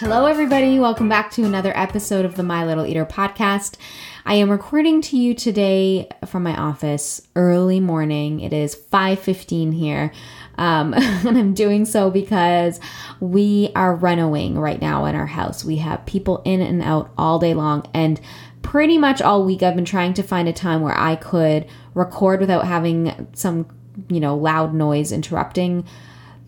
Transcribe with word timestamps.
Hello, 0.00 0.26
everybody. 0.26 0.78
Welcome 0.78 1.08
back 1.08 1.32
to 1.32 1.42
another 1.42 1.76
episode 1.76 2.24
of 2.24 2.36
the 2.36 2.44
My 2.44 2.64
Little 2.64 2.86
Eater 2.86 3.04
podcast. 3.04 3.74
I 4.24 4.34
am 4.34 4.48
recording 4.48 5.02
to 5.02 5.18
you 5.18 5.34
today 5.34 6.08
from 6.24 6.44
my 6.44 6.56
office 6.56 7.20
early 7.34 7.80
morning. 7.80 8.38
It 8.38 8.52
is 8.52 8.76
5:15 8.76 9.72
here. 9.72 10.12
Um, 10.56 10.94
and 10.96 11.36
I'm 11.36 11.52
doing 11.52 11.84
so 11.84 12.12
because 12.12 12.78
we 13.18 13.72
are 13.74 13.92
renovating 13.92 14.56
right 14.56 14.80
now 14.80 15.04
in 15.06 15.16
our 15.16 15.26
house. 15.26 15.64
We 15.64 15.78
have 15.78 16.06
people 16.06 16.42
in 16.44 16.60
and 16.60 16.80
out 16.80 17.10
all 17.18 17.40
day 17.40 17.54
long 17.54 17.84
and 17.92 18.20
pretty 18.62 18.98
much 18.98 19.20
all 19.20 19.44
week 19.44 19.64
I've 19.64 19.74
been 19.74 19.84
trying 19.84 20.14
to 20.14 20.22
find 20.22 20.48
a 20.48 20.52
time 20.52 20.80
where 20.80 20.96
I 20.96 21.16
could 21.16 21.66
record 21.94 22.38
without 22.38 22.68
having 22.68 23.26
some, 23.32 23.66
you 24.08 24.20
know, 24.20 24.36
loud 24.36 24.74
noise 24.74 25.10
interrupting 25.10 25.84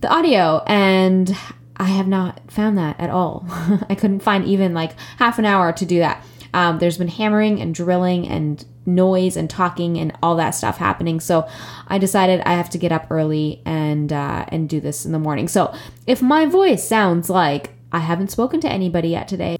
the 0.02 0.08
audio 0.08 0.62
and 0.68 1.36
I 1.80 1.84
have 1.84 2.06
not 2.06 2.42
found 2.50 2.76
that 2.76 3.00
at 3.00 3.08
all. 3.08 3.46
I 3.88 3.94
couldn't 3.94 4.20
find 4.20 4.44
even 4.44 4.74
like 4.74 4.92
half 5.16 5.38
an 5.38 5.46
hour 5.46 5.72
to 5.72 5.86
do 5.86 5.98
that. 6.00 6.22
Um, 6.52 6.78
there's 6.78 6.98
been 6.98 7.08
hammering 7.08 7.58
and 7.58 7.74
drilling 7.74 8.28
and 8.28 8.62
noise 8.84 9.34
and 9.34 9.48
talking 9.48 9.96
and 9.96 10.12
all 10.22 10.36
that 10.36 10.50
stuff 10.50 10.76
happening. 10.76 11.20
So 11.20 11.48
I 11.88 11.96
decided 11.96 12.42
I 12.44 12.52
have 12.52 12.68
to 12.70 12.78
get 12.78 12.92
up 12.92 13.06
early 13.08 13.62
and 13.64 14.12
uh, 14.12 14.44
and 14.48 14.68
do 14.68 14.78
this 14.78 15.06
in 15.06 15.12
the 15.12 15.18
morning. 15.18 15.48
So 15.48 15.74
if 16.06 16.20
my 16.20 16.44
voice 16.44 16.86
sounds 16.86 17.30
like 17.30 17.70
I 17.92 18.00
haven't 18.00 18.30
spoken 18.30 18.60
to 18.60 18.68
anybody 18.70 19.08
yet 19.08 19.26
today, 19.26 19.56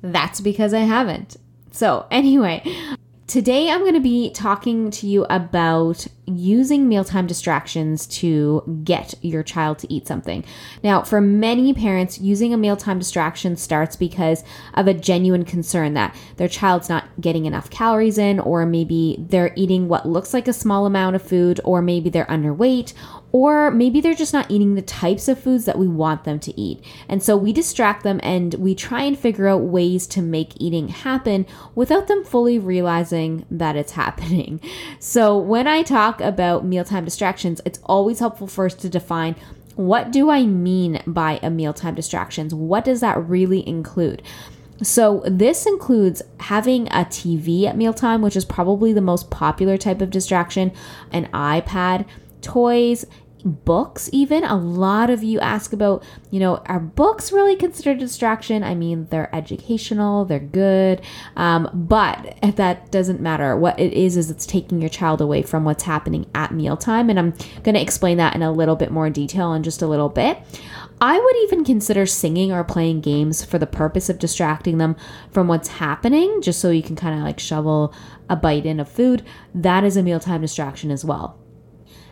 that's 0.00 0.40
because 0.40 0.72
I 0.72 0.80
haven't. 0.80 1.38
So 1.72 2.06
anyway, 2.12 2.62
Today, 3.26 3.70
I'm 3.70 3.80
going 3.80 3.94
to 3.94 4.00
be 4.00 4.30
talking 4.30 4.90
to 4.90 5.06
you 5.06 5.24
about 5.30 6.06
using 6.26 6.88
mealtime 6.88 7.26
distractions 7.26 8.06
to 8.06 8.80
get 8.84 9.14
your 9.22 9.42
child 9.42 9.78
to 9.78 9.92
eat 9.92 10.06
something. 10.06 10.44
Now, 10.82 11.00
for 11.02 11.22
many 11.22 11.72
parents, 11.72 12.20
using 12.20 12.52
a 12.52 12.58
mealtime 12.58 12.98
distraction 12.98 13.56
starts 13.56 13.96
because 13.96 14.44
of 14.74 14.86
a 14.88 14.94
genuine 14.94 15.46
concern 15.46 15.94
that 15.94 16.14
their 16.36 16.48
child's 16.48 16.90
not 16.90 17.04
getting 17.18 17.46
enough 17.46 17.70
calories 17.70 18.18
in, 18.18 18.40
or 18.40 18.66
maybe 18.66 19.16
they're 19.18 19.54
eating 19.56 19.88
what 19.88 20.06
looks 20.06 20.34
like 20.34 20.46
a 20.46 20.52
small 20.52 20.84
amount 20.84 21.16
of 21.16 21.22
food, 21.22 21.60
or 21.64 21.80
maybe 21.80 22.10
they're 22.10 22.26
underweight, 22.26 22.92
or 23.34 23.72
maybe 23.72 24.00
they're 24.00 24.14
just 24.14 24.32
not 24.32 24.48
eating 24.48 24.76
the 24.76 24.82
types 24.82 25.26
of 25.26 25.36
foods 25.36 25.64
that 25.64 25.76
we 25.76 25.88
want 25.88 26.22
them 26.22 26.38
to 26.38 26.58
eat. 26.58 26.80
And 27.08 27.20
so 27.20 27.36
we 27.36 27.52
distract 27.52 28.04
them 28.04 28.20
and 28.22 28.54
we 28.54 28.76
try 28.76 29.02
and 29.02 29.18
figure 29.18 29.48
out 29.48 29.62
ways 29.62 30.06
to 30.08 30.22
make 30.22 30.52
eating 30.60 30.86
happen 30.86 31.44
without 31.74 32.06
them 32.06 32.22
fully 32.22 32.60
realizing 32.60 33.44
that 33.50 33.74
it's 33.74 33.90
happening. 34.04 34.60
So 35.00 35.36
when 35.36 35.66
I 35.66 35.82
talk 35.82 36.20
about 36.20 36.64
mealtime 36.64 37.04
distractions, 37.04 37.60
it's 37.64 37.80
always 37.82 38.20
helpful 38.20 38.46
first 38.46 38.78
to 38.82 38.88
define 38.88 39.34
what 39.74 40.12
do 40.12 40.30
I 40.30 40.46
mean 40.46 41.02
by 41.04 41.40
a 41.42 41.50
mealtime 41.50 41.96
distractions? 41.96 42.54
What 42.54 42.84
does 42.84 43.00
that 43.00 43.20
really 43.28 43.68
include? 43.68 44.22
So, 44.80 45.24
this 45.26 45.66
includes 45.66 46.22
having 46.38 46.86
a 46.88 47.04
TV 47.04 47.64
at 47.64 47.76
mealtime, 47.76 48.22
which 48.22 48.36
is 48.36 48.44
probably 48.44 48.92
the 48.92 49.00
most 49.00 49.30
popular 49.30 49.76
type 49.76 50.00
of 50.00 50.10
distraction, 50.10 50.70
an 51.10 51.28
iPad, 51.32 52.06
toys, 52.44 53.04
books 53.44 54.08
even 54.12 54.42
a 54.42 54.56
lot 54.56 55.10
of 55.10 55.22
you 55.22 55.38
ask 55.40 55.72
about 55.72 56.02
you 56.30 56.40
know 56.40 56.56
are 56.66 56.80
books 56.80 57.30
really 57.30 57.54
considered 57.54 57.98
distraction 57.98 58.64
i 58.64 58.74
mean 58.74 59.06
they're 59.10 59.34
educational 59.34 60.24
they're 60.24 60.38
good 60.38 61.00
um, 61.36 61.68
but 61.74 62.38
that 62.56 62.90
doesn't 62.90 63.20
matter 63.20 63.54
what 63.56 63.78
it 63.78 63.92
is 63.92 64.16
is 64.16 64.30
it's 64.30 64.46
taking 64.46 64.80
your 64.80 64.88
child 64.88 65.20
away 65.20 65.42
from 65.42 65.64
what's 65.64 65.82
happening 65.82 66.26
at 66.34 66.54
mealtime 66.54 67.10
and 67.10 67.18
i'm 67.18 67.30
going 67.62 67.74
to 67.74 67.80
explain 67.80 68.16
that 68.16 68.34
in 68.34 68.42
a 68.42 68.50
little 68.52 68.76
bit 68.76 68.90
more 68.90 69.10
detail 69.10 69.52
in 69.52 69.62
just 69.62 69.82
a 69.82 69.86
little 69.86 70.08
bit 70.08 70.38
I 71.00 71.18
would 71.18 71.36
even 71.42 71.64
consider 71.64 72.06
singing 72.06 72.52
or 72.52 72.62
playing 72.62 73.00
games 73.00 73.44
for 73.44 73.58
the 73.58 73.66
purpose 73.66 74.08
of 74.08 74.18
distracting 74.18 74.78
them 74.78 74.96
from 75.30 75.48
what's 75.48 75.68
happening, 75.68 76.40
just 76.40 76.60
so 76.60 76.70
you 76.70 76.84
can 76.84 76.96
kind 76.96 77.18
of 77.18 77.24
like 77.24 77.40
shovel 77.40 77.92
a 78.30 78.36
bite 78.36 78.64
in 78.64 78.78
of 78.78 78.88
food. 78.88 79.22
That 79.54 79.84
is 79.84 79.96
a 79.96 80.02
mealtime 80.02 80.40
distraction 80.40 80.90
as 80.90 81.04
well. 81.04 81.43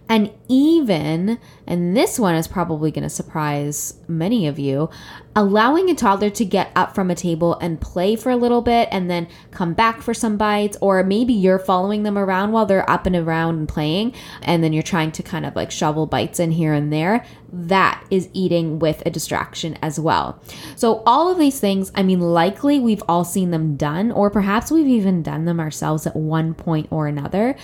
And 0.09 0.31
even, 0.49 1.39
and 1.67 1.97
this 1.97 2.19
one 2.19 2.35
is 2.35 2.47
probably 2.47 2.91
going 2.91 3.05
to 3.05 3.09
surprise 3.09 3.95
many 4.09 4.47
of 4.47 4.59
you, 4.59 4.91
allowing 5.35 5.89
a 5.89 5.95
toddler 5.95 6.31
to 6.31 6.45
get 6.45 6.71
up 6.77 6.95
from 6.95 7.11
a 7.11 7.15
table 7.15 7.57
and 7.61 7.81
play 7.81 8.17
for 8.17 8.31
a 8.31 8.37
little 8.37 8.61
bit 8.61 8.89
and 8.93 9.11
then 9.11 9.27
come 9.51 9.73
back 9.73 10.03
for 10.03 10.13
some 10.13 10.37
bites, 10.37 10.77
or 10.81 11.03
maybe 11.03 11.33
you're 11.33 11.59
following 11.59 12.03
them 12.03 12.19
around 12.19 12.53
while 12.53 12.67
they're 12.67 12.89
up 12.91 13.07
and 13.07 13.17
around 13.17 13.57
and 13.57 13.69
playing, 13.69 14.15
and 14.43 14.63
then 14.63 14.73
you're 14.73 14.83
trying 14.83 15.13
to 15.13 15.23
kind 15.23 15.47
of 15.47 15.57
like 15.57 15.71
shovel 15.71 16.07
bites 16.07 16.39
in 16.39 16.51
here 16.51 16.75
and 16.75 16.93
there. 16.93 17.25
That 17.53 18.05
is 18.11 18.29
eating 18.33 18.79
with 18.79 19.03
a 19.05 19.11
distraction 19.11 19.79
as 19.83 19.99
well. 20.01 20.41
So, 20.75 21.03
all 21.05 21.31
of 21.31 21.39
these 21.39 21.61
things, 21.61 21.93
I 21.95 22.03
mean, 22.03 22.21
likely 22.21 22.81
we've 22.81 23.03
all 23.09 23.25
seen 23.25 23.51
them 23.51 23.77
done, 23.77 24.11
or 24.11 24.31
perhaps 24.31 24.71
we've 24.71 24.87
even 24.87 25.23
done 25.23 25.45
them 25.45 25.61
ourselves 25.61 26.07
at 26.07 26.17
one 26.17 26.55
point 26.55 26.89
or 26.91 27.07
another. 27.07 27.57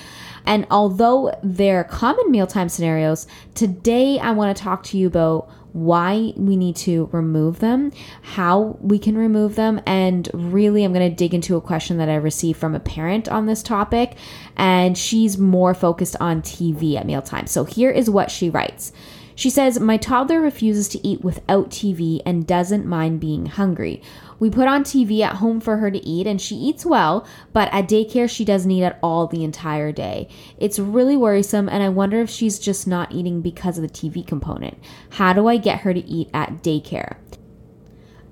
And 0.45 0.67
although 0.71 1.39
they're 1.43 1.85
common 1.85 2.31
mealtime 2.31 2.69
scenarios, 2.69 3.27
today 3.55 4.19
I 4.19 4.31
want 4.33 4.57
to 4.57 4.63
talk 4.63 4.83
to 4.85 4.99
you 4.99 5.07
about 5.07 5.51
why 5.85 6.33
we 6.37 6.57
need 6.57 6.77
to 6.77 7.09
remove 7.13 7.61
them, 7.61 7.93
how 8.23 8.77
we 8.81 8.99
can 8.99 9.17
remove 9.17 9.55
them, 9.55 9.81
and 9.87 10.29
really 10.33 10.85
I'm 10.85 10.93
going 10.93 11.09
to 11.09 11.15
dig 11.15 11.35
into 11.35 11.57
a 11.57 11.61
question 11.61 11.99
that 11.99 12.09
I 12.09 12.17
received 12.17 12.59
from 12.59 12.75
a 12.75 12.81
parent 12.81 13.29
on 13.29 13.47
this 13.47 13.63
topic, 13.63 14.17
and 14.57 14.97
she's 14.97 15.39
more 15.39 15.75
focused 15.75 16.17
on 16.21 16.43
TV 16.43 16.97
at 16.97 17.07
mealtime. 17.07 17.47
So 17.47 17.65
here 17.65 17.91
is 17.91 18.11
what 18.11 18.31
she 18.31 18.51
writes. 18.51 18.93
She 19.39 19.51
says, 19.51 19.79
My 19.79 19.99
toddler 19.99 20.41
refuses 20.41 20.89
to 20.89 21.07
eat 21.07 21.23
without 21.23 21.71
TV 21.71 22.21
and 22.27 22.45
doesn't 22.45 22.85
mind 22.85 23.21
being 23.21 23.47
hungry. 23.47 24.03
We 24.39 24.51
put 24.51 24.69
on 24.69 24.85
TV 24.85 25.21
at 25.21 25.37
home 25.37 25.61
for 25.61 25.79
her 25.79 25.91
to 25.91 26.07
eat, 26.07 26.27
and 26.27 26.41
she 26.41 26.55
eats 26.57 26.87
well, 26.87 27.27
but 27.53 27.69
at 27.73 27.89
daycare, 27.89 28.29
she 28.29 28.45
doesn't 28.45 28.71
eat 28.71 28.85
at 28.85 28.99
all 29.03 29.27
the 29.27 29.45
entire 29.45 29.93
day. 29.93 30.29
It's 30.59 30.79
really 30.79 31.17
worrisome, 31.17 31.69
and 31.69 31.83
I 31.83 31.89
wonder 31.89 32.21
if 32.21 32.31
she's 32.31 32.59
just 32.59 32.87
not 32.87 33.13
eating 33.13 33.41
because 33.41 33.79
of 33.79 33.83
the 33.83 33.89
TV 33.89 34.27
component. 34.27 34.79
How 35.11 35.33
do 35.33 35.49
I 35.49 35.57
get 35.57 35.81
her 35.81 35.93
to 35.93 36.05
eat 36.07 36.31
at 36.33 36.63
daycare? 36.63 37.17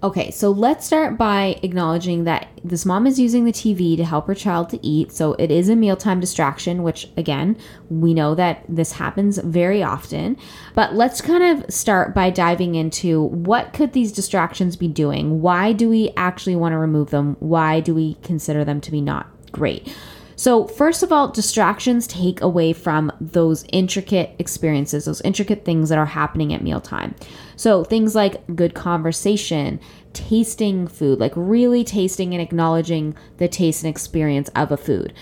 Okay, 0.07 0.31
so 0.31 0.53
let's 0.53 0.87
start 0.87 1.19
by 1.19 1.59
acknowledging 1.65 2.23
that 2.25 2.47
this 2.63 2.87
mom 2.87 3.09
is 3.09 3.19
using 3.19 3.45
the 3.45 3.51
TV 3.51 3.97
to 3.97 4.05
help 4.05 4.29
her 4.29 4.37
child 4.37 4.71
to 4.71 4.87
eat. 4.87 5.11
So 5.11 5.33
it 5.33 5.51
is 5.51 5.69
a 5.69 5.75
mealtime 5.75 6.21
distraction, 6.21 6.85
which 6.85 7.09
again, 7.17 7.57
we 7.91 8.15
know 8.15 8.37
that 8.37 8.63
this 8.69 8.93
happens 8.93 9.39
very 9.39 9.83
often. 9.83 10.37
But 10.77 10.95
let's 10.95 11.21
kind 11.21 11.43
of 11.43 11.75
start 11.75 12.15
by 12.15 12.31
diving 12.31 12.77
into 12.77 13.21
what 13.21 13.73
could 13.73 13.95
these 13.95 14.13
distractions 14.13 14.77
be 14.77 14.87
doing? 14.87 15.43
Why 15.43 15.73
do 15.73 15.89
we 15.89 16.13
actually 16.17 16.55
want 16.55 16.75
to 16.75 16.79
remove 16.79 17.11
them? 17.11 17.37
Why 17.41 17.81
do 17.81 17.93
we 17.93 18.15
consider 18.23 18.65
them 18.65 18.81
to 18.83 18.93
be 18.93 19.01
not 19.01 19.27
great? 19.51 19.93
So, 20.37 20.67
first 20.67 21.03
of 21.03 21.11
all, 21.11 21.29
distractions 21.29 22.07
take 22.07 22.43
away 22.43 22.75
from 22.75 23.11
those 23.21 23.65
intricate 23.73 24.35
experiences, 24.39 25.07
those 25.07 25.23
intricate 25.23 25.65
things 25.65 25.89
that 25.89 25.99
are 25.99 26.07
happening 26.07 26.53
at 26.53 26.63
mealtime. 26.63 27.15
So, 27.57 27.85
things 27.85 28.15
like 28.15 28.47
good 28.55 28.75
conversation, 28.75 29.81
tasting 30.13 30.89
food, 30.89 31.19
like 31.19 31.33
really 31.35 31.85
tasting 31.85 32.35
and 32.35 32.43
acknowledging 32.43 33.17
the 33.39 33.49
taste 33.49 33.83
and 33.83 33.91
experience 33.91 34.51
of 34.51 34.71
a 34.71 34.77
food, 34.77 35.15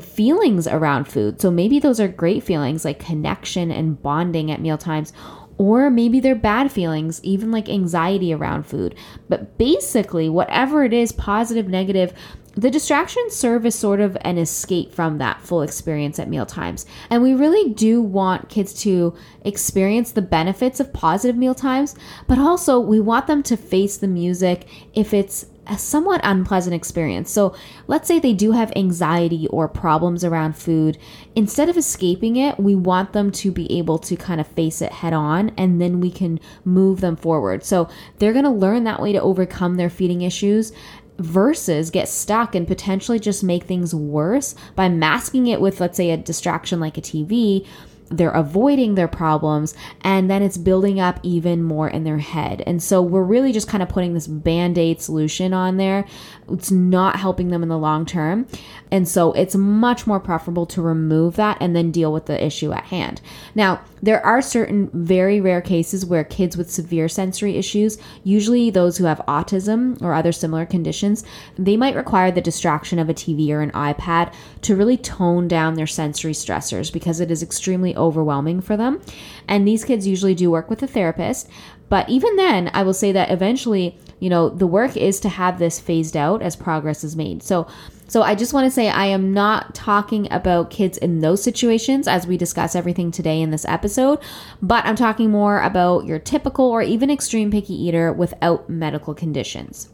feelings 0.00 0.66
around 0.66 1.04
food. 1.04 1.38
So, 1.38 1.50
maybe 1.50 1.78
those 1.78 2.00
are 2.00 2.08
great 2.08 2.42
feelings 2.42 2.86
like 2.86 2.98
connection 2.98 3.70
and 3.70 4.02
bonding 4.02 4.50
at 4.50 4.62
mealtimes 4.62 5.12
or 5.58 5.90
maybe 5.90 6.18
they're 6.18 6.34
bad 6.34 6.72
feelings, 6.72 7.22
even 7.22 7.50
like 7.50 7.68
anxiety 7.68 8.32
around 8.32 8.64
food. 8.64 8.94
But 9.28 9.58
basically, 9.58 10.28
whatever 10.28 10.82
it 10.82 10.92
is, 10.92 11.12
positive, 11.12 11.68
negative, 11.68 12.12
the 12.54 12.70
distractions 12.70 13.34
serve 13.34 13.64
as 13.64 13.74
sort 13.74 14.00
of 14.00 14.16
an 14.22 14.38
escape 14.38 14.92
from 14.92 15.18
that 15.18 15.40
full 15.40 15.62
experience 15.62 16.18
at 16.18 16.28
meal 16.28 16.46
times. 16.46 16.84
And 17.08 17.22
we 17.22 17.34
really 17.34 17.72
do 17.72 18.02
want 18.02 18.48
kids 18.48 18.74
to 18.82 19.14
experience 19.44 20.12
the 20.12 20.22
benefits 20.22 20.78
of 20.78 20.92
positive 20.92 21.36
meal 21.36 21.54
times, 21.54 21.94
but 22.26 22.38
also 22.38 22.78
we 22.78 23.00
want 23.00 23.26
them 23.26 23.42
to 23.44 23.56
face 23.56 23.96
the 23.96 24.08
music 24.08 24.66
if 24.94 25.14
it's 25.14 25.46
a 25.66 25.78
somewhat 25.78 26.20
unpleasant 26.24 26.74
experience. 26.74 27.30
So, 27.30 27.54
let's 27.86 28.08
say 28.08 28.18
they 28.18 28.32
do 28.32 28.52
have 28.52 28.72
anxiety 28.74 29.46
or 29.48 29.68
problems 29.68 30.24
around 30.24 30.56
food. 30.56 30.98
Instead 31.36 31.68
of 31.68 31.76
escaping 31.76 32.36
it, 32.36 32.58
we 32.58 32.74
want 32.74 33.12
them 33.12 33.30
to 33.30 33.52
be 33.52 33.70
able 33.78 33.98
to 34.00 34.16
kind 34.16 34.40
of 34.40 34.46
face 34.48 34.82
it 34.82 34.92
head 34.92 35.12
on 35.12 35.50
and 35.56 35.80
then 35.80 36.00
we 36.00 36.10
can 36.10 36.40
move 36.64 37.00
them 37.00 37.16
forward. 37.16 37.64
So, 37.64 37.88
they're 38.18 38.32
going 38.32 38.44
to 38.44 38.50
learn 38.50 38.84
that 38.84 39.00
way 39.00 39.12
to 39.12 39.20
overcome 39.20 39.76
their 39.76 39.90
feeding 39.90 40.22
issues 40.22 40.72
versus 41.18 41.90
get 41.90 42.08
stuck 42.08 42.54
and 42.54 42.66
potentially 42.66 43.18
just 43.18 43.44
make 43.44 43.64
things 43.64 43.94
worse 43.94 44.54
by 44.74 44.88
masking 44.88 45.46
it 45.46 45.60
with, 45.60 45.80
let's 45.80 45.96
say, 45.96 46.10
a 46.10 46.16
distraction 46.16 46.80
like 46.80 46.98
a 46.98 47.02
TV 47.02 47.66
they're 48.12 48.30
avoiding 48.30 48.94
their 48.94 49.08
problems 49.08 49.74
and 50.02 50.30
then 50.30 50.42
it's 50.42 50.58
building 50.58 51.00
up 51.00 51.18
even 51.22 51.62
more 51.62 51.88
in 51.88 52.04
their 52.04 52.18
head. 52.18 52.62
And 52.66 52.82
so 52.82 53.00
we're 53.02 53.22
really 53.22 53.52
just 53.52 53.68
kind 53.68 53.82
of 53.82 53.88
putting 53.88 54.14
this 54.14 54.26
band 54.26 54.78
aid 54.78 55.00
solution 55.00 55.54
on 55.54 55.78
there. 55.78 56.04
It's 56.52 56.70
not 56.70 57.16
helping 57.16 57.48
them 57.48 57.62
in 57.62 57.68
the 57.68 57.78
long 57.78 58.06
term. 58.06 58.46
And 58.90 59.08
so 59.08 59.32
it's 59.32 59.56
much 59.56 60.06
more 60.06 60.20
preferable 60.20 60.66
to 60.66 60.82
remove 60.82 61.36
that 61.36 61.56
and 61.60 61.74
then 61.74 61.90
deal 61.90 62.12
with 62.12 62.26
the 62.26 62.44
issue 62.44 62.72
at 62.72 62.84
hand. 62.84 63.20
Now, 63.54 63.80
there 64.02 64.24
are 64.24 64.42
certain 64.42 64.90
very 64.92 65.40
rare 65.40 65.62
cases 65.62 66.04
where 66.04 66.24
kids 66.24 66.56
with 66.56 66.70
severe 66.70 67.08
sensory 67.08 67.56
issues, 67.56 67.98
usually 68.22 68.68
those 68.68 68.98
who 68.98 69.04
have 69.04 69.22
autism 69.26 70.00
or 70.02 70.12
other 70.12 70.32
similar 70.32 70.66
conditions, 70.66 71.24
they 71.56 71.76
might 71.76 71.94
require 71.94 72.30
the 72.30 72.40
distraction 72.40 72.98
of 72.98 73.08
a 73.08 73.14
TV 73.14 73.48
or 73.50 73.62
an 73.62 73.70
iPad 73.70 74.34
to 74.62 74.76
really 74.76 74.96
tone 74.96 75.48
down 75.48 75.74
their 75.74 75.86
sensory 75.86 76.32
stressors 76.32 76.92
because 76.92 77.20
it 77.20 77.30
is 77.30 77.42
extremely 77.42 77.96
overwhelming 77.96 78.60
for 78.60 78.76
them. 78.76 79.00
And 79.48 79.66
these 79.66 79.84
kids 79.84 80.06
usually 80.06 80.34
do 80.34 80.50
work 80.50 80.68
with 80.68 80.82
a 80.82 80.86
therapist. 80.86 81.48
But 81.88 82.08
even 82.08 82.36
then, 82.36 82.70
I 82.72 82.82
will 82.82 82.94
say 82.94 83.12
that 83.12 83.30
eventually, 83.30 83.98
you 84.22 84.30
know, 84.30 84.48
the 84.48 84.68
work 84.68 84.96
is 84.96 85.18
to 85.18 85.28
have 85.28 85.58
this 85.58 85.80
phased 85.80 86.16
out 86.16 86.42
as 86.42 86.54
progress 86.54 87.02
is 87.02 87.16
made. 87.16 87.42
So, 87.42 87.66
so 88.06 88.22
I 88.22 88.36
just 88.36 88.54
want 88.54 88.66
to 88.66 88.70
say 88.70 88.88
I 88.88 89.06
am 89.06 89.34
not 89.34 89.74
talking 89.74 90.28
about 90.30 90.70
kids 90.70 90.96
in 90.96 91.18
those 91.18 91.42
situations 91.42 92.06
as 92.06 92.24
we 92.24 92.36
discuss 92.36 92.76
everything 92.76 93.10
today 93.10 93.40
in 93.40 93.50
this 93.50 93.64
episode, 93.64 94.20
but 94.62 94.84
I'm 94.84 94.94
talking 94.94 95.32
more 95.32 95.60
about 95.60 96.06
your 96.06 96.20
typical 96.20 96.66
or 96.66 96.82
even 96.82 97.10
extreme 97.10 97.50
picky 97.50 97.74
eater 97.74 98.12
without 98.12 98.70
medical 98.70 99.12
conditions. 99.12 99.88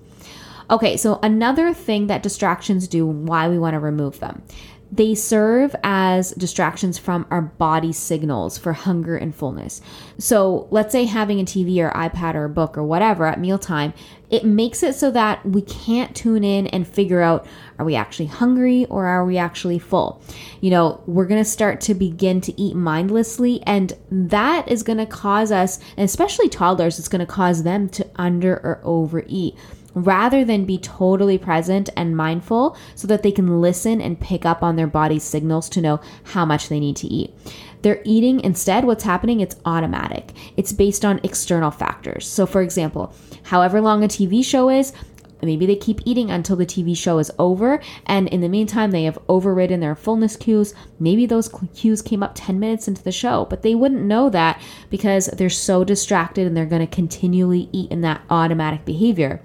Okay, 0.71 0.99
so 0.99 1.19
another 1.23 1.73
thing 1.73 2.09
that 2.09 2.23
distractions 2.23 2.87
do, 2.87 3.07
why 3.07 3.49
we 3.49 3.59
want 3.59 3.73
to 3.73 3.81
remove 3.81 4.21
them. 4.21 4.43
They 4.91 5.15
serve 5.15 5.77
as 5.85 6.33
distractions 6.33 6.99
from 6.99 7.27
our 7.31 7.43
body 7.43 7.93
signals 7.93 8.57
for 8.57 8.73
hunger 8.73 9.17
and 9.17 9.35
fullness. 9.35 9.83
So, 10.19 10.67
let's 10.71 10.93
say 10.93 11.05
having 11.05 11.41
a 11.41 11.45
TV 11.45 11.79
or 11.79 11.91
iPad 11.91 12.35
or 12.35 12.45
a 12.45 12.51
book 12.51 12.79
or 12.79 12.83
whatever 12.83 13.27
at 13.27 13.39
mealtime, 13.39 13.93
it 14.31 14.45
makes 14.45 14.83
it 14.83 14.95
so 14.95 15.11
that 15.11 15.45
we 15.45 15.63
can't 15.63 16.15
tune 16.15 16.45
in 16.45 16.67
and 16.69 16.87
figure 16.87 17.23
out 17.23 17.47
are 17.79 17.85
we 17.85 17.95
actually 17.95 18.27
hungry 18.27 18.87
or 18.87 19.07
are 19.07 19.25
we 19.25 19.39
actually 19.39 19.79
full? 19.79 20.23
You 20.61 20.71
know, 20.71 21.03
we're 21.07 21.27
going 21.27 21.43
to 21.43 21.49
start 21.49 21.81
to 21.83 21.95
begin 21.95 22.41
to 22.43 22.61
eat 22.61 22.75
mindlessly, 22.75 23.63
and 23.67 23.93
that 24.11 24.69
is 24.69 24.83
going 24.83 24.99
to 24.99 25.07
cause 25.07 25.53
us, 25.53 25.79
and 25.97 26.05
especially 26.05 26.49
toddlers, 26.49 26.99
it's 26.99 27.09
going 27.09 27.21
to 27.21 27.27
cause 27.27 27.63
them 27.63 27.89
to 27.91 28.07
under 28.17 28.55
or 28.55 28.81
overeat 28.85 29.55
rather 29.95 30.45
than 30.45 30.65
be 30.65 30.79
totally 30.79 31.39
present 31.39 31.89
and 31.97 32.17
mindful 32.17 32.77
so 32.95 33.07
that 33.07 33.23
they 33.23 33.33
can 33.33 33.61
listen 33.61 34.01
and 34.01 34.21
pick 34.21 34.45
up 34.45 34.63
on 34.63 34.77
their 34.77 34.87
body's 34.87 35.25
signals 35.25 35.69
to 35.71 35.81
know 35.81 36.01
how 36.25 36.45
much 36.45 36.69
they 36.69 36.81
need 36.81 36.97
to 36.97 37.07
eat. 37.07 37.35
They're 37.83 38.03
eating 38.05 38.41
instead, 38.41 38.85
what's 38.85 39.05
happening, 39.05 39.41
it's 39.41 39.57
automatic. 39.65 40.33
It's 40.57 40.73
based 40.73 41.05
on 41.05 41.21
external 41.23 41.71
factors. 41.71 42.27
So, 42.27 42.45
for 42.45 42.61
example, 42.61 43.15
however 43.45 43.81
long 43.81 44.03
a 44.03 44.09
TV 44.09 44.45
show 44.45 44.69
is, 44.69 44.93
Maybe 45.41 45.67
they 45.67 45.77
keep 45.77 46.01
eating 46.05 46.31
until 46.31 46.57
the 46.57 46.67
TV 46.67 46.97
show 46.97 47.19
is 47.19 47.31
over, 47.39 47.81
and 48.07 48.29
in 48.29 48.41
the 48.41 48.49
meantime, 48.49 48.91
they 48.91 49.05
have 49.05 49.19
overridden 49.29 49.81
their 49.81 49.95
fullness 49.95 50.37
cues. 50.37 50.75
Maybe 50.99 51.27
those 51.27 51.49
cues 51.75 52.03
came 52.03 52.23
up 52.23 52.33
10 52.35 52.59
minutes 52.59 52.89
into 52.89 53.05
the 53.05 53.13
show, 53.13 53.47
but 53.49 53.63
they 53.63 53.75
wouldn't 53.75 54.03
know 54.03 54.31
that 54.31 54.61
because 54.91 55.27
they're 55.27 55.49
so 55.49 55.85
distracted 55.85 56.47
and 56.47 56.57
they're 56.57 56.67
going 56.67 56.87
to 56.87 56.93
continually 56.93 57.69
eat 57.73 57.91
in 57.93 58.01
that 58.01 58.23
automatic 58.31 58.85
behavior. 58.85 59.41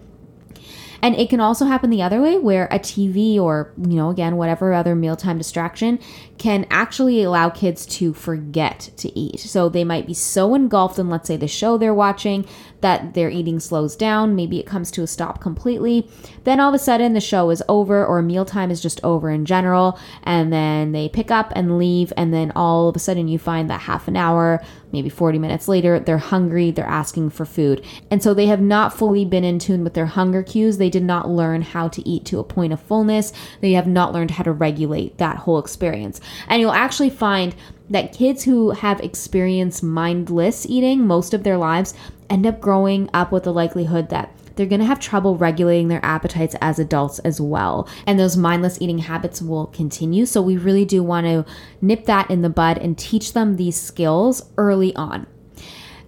And 1.03 1.17
it 1.17 1.29
can 1.29 1.41
also 1.41 1.65
happen 1.65 1.89
the 1.89 2.01
other 2.01 2.21
way 2.21 2.37
where 2.37 2.67
a 2.67 2.79
TV 2.79 3.37
or, 3.37 3.73
you 3.77 3.97
know, 3.97 4.09
again, 4.09 4.37
whatever 4.37 4.71
other 4.71 4.95
mealtime 4.95 5.37
distraction 5.37 5.99
can 6.37 6.65
actually 6.69 7.21
allow 7.23 7.49
kids 7.49 7.85
to 7.97 8.13
forget 8.13 8.89
to 8.95 9.19
eat. 9.19 9.41
So 9.41 9.67
they 9.67 9.83
might 9.83 10.07
be 10.07 10.13
so 10.13 10.55
engulfed 10.55 10.97
in, 10.97 11.09
let's 11.09 11.27
say, 11.27 11.35
the 11.35 11.45
show 11.45 11.77
they're 11.77 11.93
watching 11.93 12.45
that 12.83 13.13
their 13.13 13.29
eating 13.29 13.59
slows 13.59 13.95
down. 13.95 14.35
Maybe 14.35 14.59
it 14.59 14.67
comes 14.67 14.91
to 14.91 15.03
a 15.03 15.07
stop 15.07 15.41
completely. 15.41 16.07
Then 16.43 16.59
all 16.59 16.69
of 16.69 16.75
a 16.75 16.79
sudden 16.79 17.13
the 17.13 17.21
show 17.21 17.49
is 17.49 17.63
over 17.69 18.05
or 18.05 18.21
mealtime 18.21 18.69
is 18.69 18.81
just 18.81 18.99
over 19.03 19.31
in 19.31 19.45
general. 19.45 19.97
And 20.23 20.51
then 20.51 20.91
they 20.91 21.07
pick 21.07 21.31
up 21.31 21.53
and 21.55 21.77
leave. 21.77 22.11
And 22.17 22.33
then 22.33 22.51
all 22.55 22.89
of 22.89 22.95
a 22.95 22.99
sudden 22.99 23.29
you 23.29 23.39
find 23.39 23.69
that 23.69 23.81
half 23.81 24.09
an 24.09 24.17
hour, 24.17 24.61
maybe 24.91 25.07
40 25.07 25.39
minutes 25.39 25.69
later, 25.69 25.97
they're 25.97 26.17
hungry, 26.17 26.71
they're 26.71 26.85
asking 26.85 27.29
for 27.29 27.45
food. 27.45 27.83
And 28.11 28.21
so 28.21 28.33
they 28.33 28.47
have 28.47 28.61
not 28.61 28.93
fully 28.93 29.23
been 29.23 29.45
in 29.45 29.59
tune 29.59 29.83
with 29.85 29.93
their 29.93 30.05
hunger 30.05 30.43
cues. 30.43 30.77
They 30.77 30.89
did 30.89 31.03
not 31.03 31.29
learn 31.29 31.61
how 31.61 31.87
to 31.87 32.07
eat 32.07 32.25
to 32.25 32.39
a 32.39 32.43
point 32.43 32.73
of 32.73 32.81
fullness. 32.81 33.31
They 33.61 33.71
have 33.71 33.87
not 33.87 34.11
learned 34.11 34.31
how 34.31 34.43
to 34.43 34.51
regulate 34.51 35.17
that 35.19 35.37
whole 35.37 35.57
experience. 35.57 36.19
And 36.49 36.59
you'll 36.59 36.73
actually 36.73 37.09
find 37.09 37.55
that 37.89 38.13
kids 38.13 38.43
who 38.43 38.71
have 38.71 38.99
experienced 39.01 39.83
mindless 39.83 40.65
eating 40.65 41.05
most 41.05 41.33
of 41.33 41.43
their 41.43 41.57
lives 41.57 41.93
end 42.29 42.45
up 42.45 42.59
growing 42.61 43.09
up 43.13 43.31
with 43.31 43.43
the 43.43 43.53
likelihood 43.53 44.09
that 44.09 44.35
they're 44.55 44.65
going 44.65 44.81
to 44.81 44.85
have 44.85 44.99
trouble 44.99 45.35
regulating 45.35 45.87
their 45.87 46.03
appetites 46.05 46.55
as 46.61 46.79
adults 46.79 47.19
as 47.19 47.41
well. 47.41 47.87
And 48.05 48.19
those 48.19 48.37
mindless 48.37 48.81
eating 48.81 48.99
habits 48.99 49.41
will 49.41 49.67
continue. 49.67 50.25
So 50.25 50.41
we 50.41 50.57
really 50.57 50.85
do 50.85 51.01
want 51.01 51.25
to 51.25 51.45
nip 51.81 52.05
that 52.05 52.29
in 52.29 52.41
the 52.41 52.49
bud 52.49 52.77
and 52.77 52.97
teach 52.97 53.33
them 53.33 53.55
these 53.55 53.79
skills 53.79 54.49
early 54.57 54.95
on. 54.95 55.27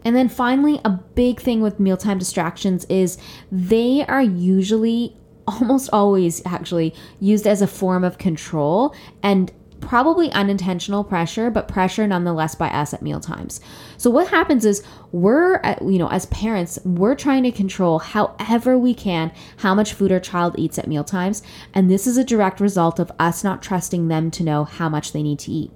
And 0.03 0.15
then 0.15 0.29
finally, 0.29 0.79
a 0.85 0.91
big 0.91 1.39
thing 1.39 1.61
with 1.61 1.79
mealtime 1.79 2.19
distractions 2.19 2.85
is 2.85 3.17
they 3.51 4.05
are 4.05 4.21
usually 4.21 5.17
almost 5.47 5.89
always 5.93 6.43
actually 6.45 6.93
used 7.19 7.47
as 7.47 7.61
a 7.61 7.67
form 7.67 8.03
of 8.03 8.17
control 8.17 8.95
and 9.21 9.51
probably 9.85 10.31
unintentional 10.31 11.03
pressure, 11.03 11.49
but 11.49 11.67
pressure 11.67 12.07
nonetheless 12.07 12.55
by 12.55 12.67
us 12.69 12.93
at 12.93 13.01
meal 13.01 13.19
times. 13.19 13.61
So 13.97 14.09
what 14.09 14.27
happens 14.27 14.65
is 14.65 14.83
we're, 15.11 15.61
uh, 15.63 15.75
you 15.81 15.97
know, 15.97 16.09
as 16.09 16.25
parents, 16.27 16.79
we're 16.83 17.15
trying 17.15 17.43
to 17.43 17.51
control 17.51 17.99
however 17.99 18.77
we 18.77 18.93
can 18.93 19.31
how 19.57 19.73
much 19.73 19.93
food 19.93 20.11
our 20.11 20.19
child 20.19 20.55
eats 20.57 20.77
at 20.77 20.87
meal 20.87 21.03
times, 21.03 21.43
and 21.73 21.89
this 21.89 22.07
is 22.07 22.17
a 22.17 22.23
direct 22.23 22.59
result 22.59 22.99
of 22.99 23.11
us 23.19 23.43
not 23.43 23.61
trusting 23.61 24.07
them 24.07 24.31
to 24.31 24.43
know 24.43 24.63
how 24.63 24.89
much 24.89 25.11
they 25.11 25.23
need 25.23 25.39
to 25.39 25.51
eat. 25.51 25.71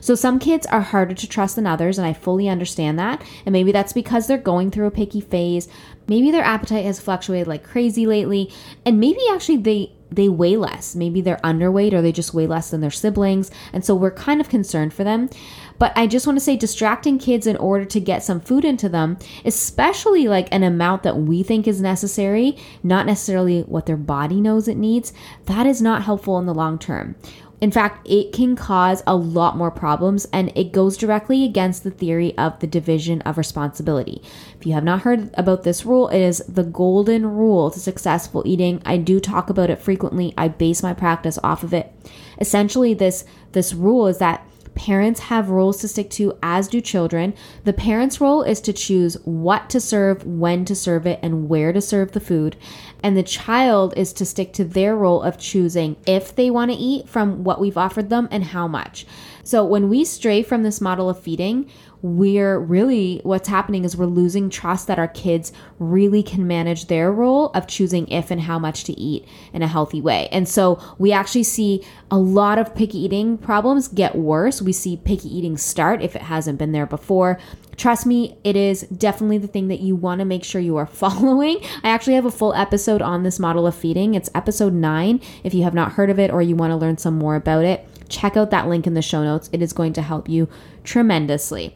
So 0.00 0.14
some 0.14 0.38
kids 0.38 0.66
are 0.66 0.82
harder 0.82 1.14
to 1.14 1.28
trust 1.28 1.56
than 1.56 1.66
others, 1.66 1.98
and 1.98 2.06
I 2.06 2.12
fully 2.12 2.48
understand 2.48 2.98
that. 2.98 3.24
And 3.44 3.52
maybe 3.52 3.72
that's 3.72 3.92
because 3.92 4.26
they're 4.26 4.38
going 4.38 4.70
through 4.70 4.86
a 4.86 4.90
picky 4.90 5.20
phase. 5.20 5.68
Maybe 6.06 6.30
their 6.30 6.44
appetite 6.44 6.84
has 6.84 7.00
fluctuated 7.00 7.48
like 7.48 7.64
crazy 7.64 8.06
lately, 8.06 8.52
and 8.84 9.00
maybe 9.00 9.20
actually 9.32 9.56
they 9.56 9.92
they 10.14 10.28
weigh 10.28 10.56
less. 10.56 10.94
Maybe 10.94 11.20
they're 11.20 11.36
underweight 11.38 11.92
or 11.92 12.02
they 12.02 12.12
just 12.12 12.34
weigh 12.34 12.46
less 12.46 12.70
than 12.70 12.80
their 12.80 12.90
siblings. 12.90 13.50
And 13.72 13.84
so 13.84 13.94
we're 13.94 14.10
kind 14.10 14.40
of 14.40 14.48
concerned 14.48 14.94
for 14.94 15.04
them. 15.04 15.30
But 15.78 15.92
I 15.96 16.06
just 16.06 16.26
want 16.26 16.38
to 16.38 16.44
say 16.44 16.56
distracting 16.56 17.18
kids 17.18 17.46
in 17.46 17.56
order 17.56 17.84
to 17.84 18.00
get 18.00 18.22
some 18.22 18.40
food 18.40 18.64
into 18.64 18.88
them, 18.88 19.18
especially 19.44 20.28
like 20.28 20.48
an 20.52 20.62
amount 20.62 21.02
that 21.02 21.16
we 21.16 21.42
think 21.42 21.66
is 21.66 21.80
necessary, 21.80 22.56
not 22.82 23.06
necessarily 23.06 23.62
what 23.62 23.86
their 23.86 23.96
body 23.96 24.40
knows 24.40 24.68
it 24.68 24.76
needs, 24.76 25.12
that 25.46 25.66
is 25.66 25.82
not 25.82 26.04
helpful 26.04 26.38
in 26.38 26.46
the 26.46 26.54
long 26.54 26.78
term. 26.78 27.16
In 27.64 27.70
fact, 27.70 28.06
it 28.06 28.34
can 28.34 28.56
cause 28.56 29.02
a 29.06 29.16
lot 29.16 29.56
more 29.56 29.70
problems 29.70 30.26
and 30.34 30.52
it 30.54 30.70
goes 30.70 30.98
directly 30.98 31.44
against 31.44 31.82
the 31.82 31.90
theory 31.90 32.36
of 32.36 32.60
the 32.60 32.66
division 32.66 33.22
of 33.22 33.38
responsibility. 33.38 34.20
If 34.60 34.66
you 34.66 34.74
have 34.74 34.84
not 34.84 35.00
heard 35.00 35.30
about 35.32 35.62
this 35.62 35.86
rule, 35.86 36.08
it 36.08 36.20
is 36.20 36.44
the 36.46 36.62
golden 36.62 37.24
rule 37.24 37.70
to 37.70 37.80
successful 37.80 38.42
eating. 38.44 38.82
I 38.84 38.98
do 38.98 39.18
talk 39.18 39.48
about 39.48 39.70
it 39.70 39.78
frequently. 39.78 40.34
I 40.36 40.48
base 40.48 40.82
my 40.82 40.92
practice 40.92 41.38
off 41.42 41.62
of 41.62 41.72
it. 41.72 41.90
Essentially, 42.38 42.92
this 42.92 43.24
this 43.52 43.72
rule 43.72 44.08
is 44.08 44.18
that 44.18 44.46
Parents 44.74 45.20
have 45.20 45.50
rules 45.50 45.78
to 45.80 45.88
stick 45.88 46.10
to, 46.10 46.36
as 46.42 46.68
do 46.68 46.80
children. 46.80 47.34
The 47.64 47.72
parent's 47.72 48.20
role 48.20 48.42
is 48.42 48.60
to 48.62 48.72
choose 48.72 49.14
what 49.24 49.70
to 49.70 49.80
serve, 49.80 50.26
when 50.26 50.64
to 50.64 50.74
serve 50.74 51.06
it, 51.06 51.20
and 51.22 51.48
where 51.48 51.72
to 51.72 51.80
serve 51.80 52.12
the 52.12 52.20
food. 52.20 52.56
And 53.02 53.16
the 53.16 53.22
child 53.22 53.94
is 53.96 54.12
to 54.14 54.24
stick 54.24 54.52
to 54.54 54.64
their 54.64 54.96
role 54.96 55.22
of 55.22 55.38
choosing 55.38 55.96
if 56.06 56.34
they 56.34 56.50
want 56.50 56.70
to 56.70 56.76
eat 56.76 57.08
from 57.08 57.44
what 57.44 57.60
we've 57.60 57.76
offered 57.76 58.10
them 58.10 58.28
and 58.30 58.44
how 58.44 58.66
much. 58.66 59.06
So 59.44 59.64
when 59.64 59.88
we 59.88 60.04
stray 60.04 60.42
from 60.42 60.62
this 60.62 60.80
model 60.80 61.10
of 61.10 61.20
feeding, 61.20 61.70
we're 62.04 62.58
really 62.58 63.18
what's 63.22 63.48
happening 63.48 63.82
is 63.82 63.96
we're 63.96 64.04
losing 64.04 64.50
trust 64.50 64.88
that 64.88 64.98
our 64.98 65.08
kids 65.08 65.54
really 65.78 66.22
can 66.22 66.46
manage 66.46 66.86
their 66.88 67.10
role 67.10 67.48
of 67.52 67.66
choosing 67.66 68.06
if 68.08 68.30
and 68.30 68.42
how 68.42 68.58
much 68.58 68.84
to 68.84 68.92
eat 68.92 69.26
in 69.54 69.62
a 69.62 69.66
healthy 69.66 70.02
way. 70.02 70.28
And 70.30 70.46
so 70.46 70.78
we 70.98 71.12
actually 71.12 71.44
see 71.44 71.82
a 72.10 72.18
lot 72.18 72.58
of 72.58 72.74
picky 72.74 72.98
eating 72.98 73.38
problems 73.38 73.88
get 73.88 74.16
worse. 74.16 74.60
We 74.60 74.70
see 74.70 74.98
picky 74.98 75.34
eating 75.34 75.56
start 75.56 76.02
if 76.02 76.14
it 76.14 76.20
hasn't 76.20 76.58
been 76.58 76.72
there 76.72 76.84
before. 76.84 77.40
Trust 77.78 78.04
me, 78.04 78.36
it 78.44 78.54
is 78.54 78.82
definitely 78.82 79.38
the 79.38 79.48
thing 79.48 79.68
that 79.68 79.80
you 79.80 79.96
want 79.96 80.18
to 80.18 80.26
make 80.26 80.44
sure 80.44 80.60
you 80.60 80.76
are 80.76 80.86
following. 81.04 81.56
I 81.82 81.88
actually 81.88 82.16
have 82.16 82.26
a 82.26 82.30
full 82.30 82.52
episode 82.52 83.00
on 83.00 83.22
this 83.22 83.40
model 83.40 83.66
of 83.66 83.74
feeding. 83.74 84.14
It's 84.14 84.28
episode 84.34 84.74
nine. 84.74 85.22
If 85.42 85.54
you 85.54 85.62
have 85.62 85.72
not 85.72 85.92
heard 85.92 86.10
of 86.10 86.18
it 86.18 86.30
or 86.30 86.42
you 86.42 86.54
want 86.54 86.70
to 86.70 86.76
learn 86.76 86.98
some 86.98 87.16
more 87.16 87.34
about 87.34 87.64
it, 87.64 87.88
check 88.10 88.36
out 88.36 88.50
that 88.50 88.68
link 88.68 88.86
in 88.86 88.92
the 88.92 89.00
show 89.00 89.24
notes. 89.24 89.48
It 89.54 89.62
is 89.62 89.72
going 89.72 89.94
to 89.94 90.02
help 90.02 90.28
you 90.28 90.50
tremendously. 90.84 91.74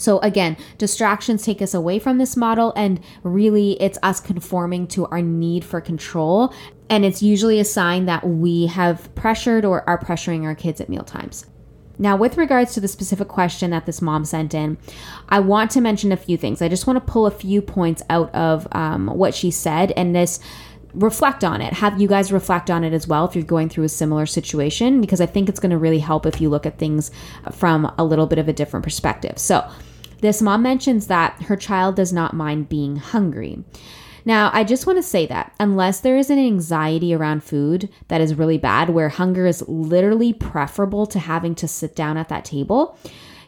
So, 0.00 0.18
again, 0.20 0.56
distractions 0.78 1.44
take 1.44 1.60
us 1.60 1.74
away 1.74 1.98
from 1.98 2.16
this 2.16 2.34
model, 2.34 2.72
and 2.74 3.00
really 3.22 3.72
it's 3.82 3.98
us 4.02 4.18
conforming 4.18 4.86
to 4.88 5.04
our 5.08 5.20
need 5.20 5.62
for 5.62 5.82
control. 5.82 6.54
And 6.88 7.04
it's 7.04 7.22
usually 7.22 7.60
a 7.60 7.66
sign 7.66 8.06
that 8.06 8.26
we 8.26 8.66
have 8.68 9.14
pressured 9.14 9.66
or 9.66 9.86
are 9.86 9.98
pressuring 9.98 10.44
our 10.44 10.54
kids 10.54 10.80
at 10.80 10.88
meal 10.88 11.04
times. 11.04 11.44
Now, 11.98 12.16
with 12.16 12.38
regards 12.38 12.72
to 12.74 12.80
the 12.80 12.88
specific 12.88 13.28
question 13.28 13.72
that 13.72 13.84
this 13.84 14.00
mom 14.00 14.24
sent 14.24 14.54
in, 14.54 14.78
I 15.28 15.40
want 15.40 15.70
to 15.72 15.82
mention 15.82 16.12
a 16.12 16.16
few 16.16 16.38
things. 16.38 16.62
I 16.62 16.68
just 16.68 16.86
want 16.86 16.96
to 16.96 17.12
pull 17.12 17.26
a 17.26 17.30
few 17.30 17.60
points 17.60 18.02
out 18.08 18.34
of 18.34 18.66
um, 18.72 19.08
what 19.08 19.34
she 19.34 19.50
said 19.50 19.92
and 19.98 20.16
this 20.16 20.40
reflect 20.94 21.44
on 21.44 21.60
it. 21.60 21.74
Have 21.74 22.00
you 22.00 22.08
guys 22.08 22.32
reflect 22.32 22.70
on 22.70 22.84
it 22.84 22.94
as 22.94 23.06
well 23.06 23.26
if 23.26 23.34
you're 23.34 23.44
going 23.44 23.68
through 23.68 23.84
a 23.84 23.90
similar 23.90 24.24
situation, 24.24 25.02
because 25.02 25.20
I 25.20 25.26
think 25.26 25.50
it's 25.50 25.60
going 25.60 25.70
to 25.72 25.78
really 25.78 25.98
help 25.98 26.24
if 26.24 26.40
you 26.40 26.48
look 26.48 26.64
at 26.64 26.78
things 26.78 27.10
from 27.52 27.92
a 27.98 28.04
little 28.04 28.26
bit 28.26 28.38
of 28.38 28.48
a 28.48 28.52
different 28.54 28.82
perspective. 28.82 29.38
So, 29.38 29.70
this 30.20 30.42
mom 30.42 30.62
mentions 30.62 31.06
that 31.06 31.42
her 31.42 31.56
child 31.56 31.96
does 31.96 32.12
not 32.12 32.34
mind 32.34 32.68
being 32.68 32.96
hungry. 32.96 33.64
Now, 34.24 34.50
I 34.52 34.64
just 34.64 34.86
want 34.86 34.98
to 34.98 35.02
say 35.02 35.26
that 35.26 35.54
unless 35.58 36.00
there 36.00 36.18
is 36.18 36.30
an 36.30 36.38
anxiety 36.38 37.14
around 37.14 37.42
food 37.42 37.88
that 38.08 38.20
is 38.20 38.34
really 38.34 38.58
bad, 38.58 38.90
where 38.90 39.08
hunger 39.08 39.46
is 39.46 39.66
literally 39.66 40.32
preferable 40.32 41.06
to 41.06 41.18
having 41.18 41.54
to 41.56 41.68
sit 41.68 41.96
down 41.96 42.16
at 42.16 42.28
that 42.28 42.44
table. 42.44 42.98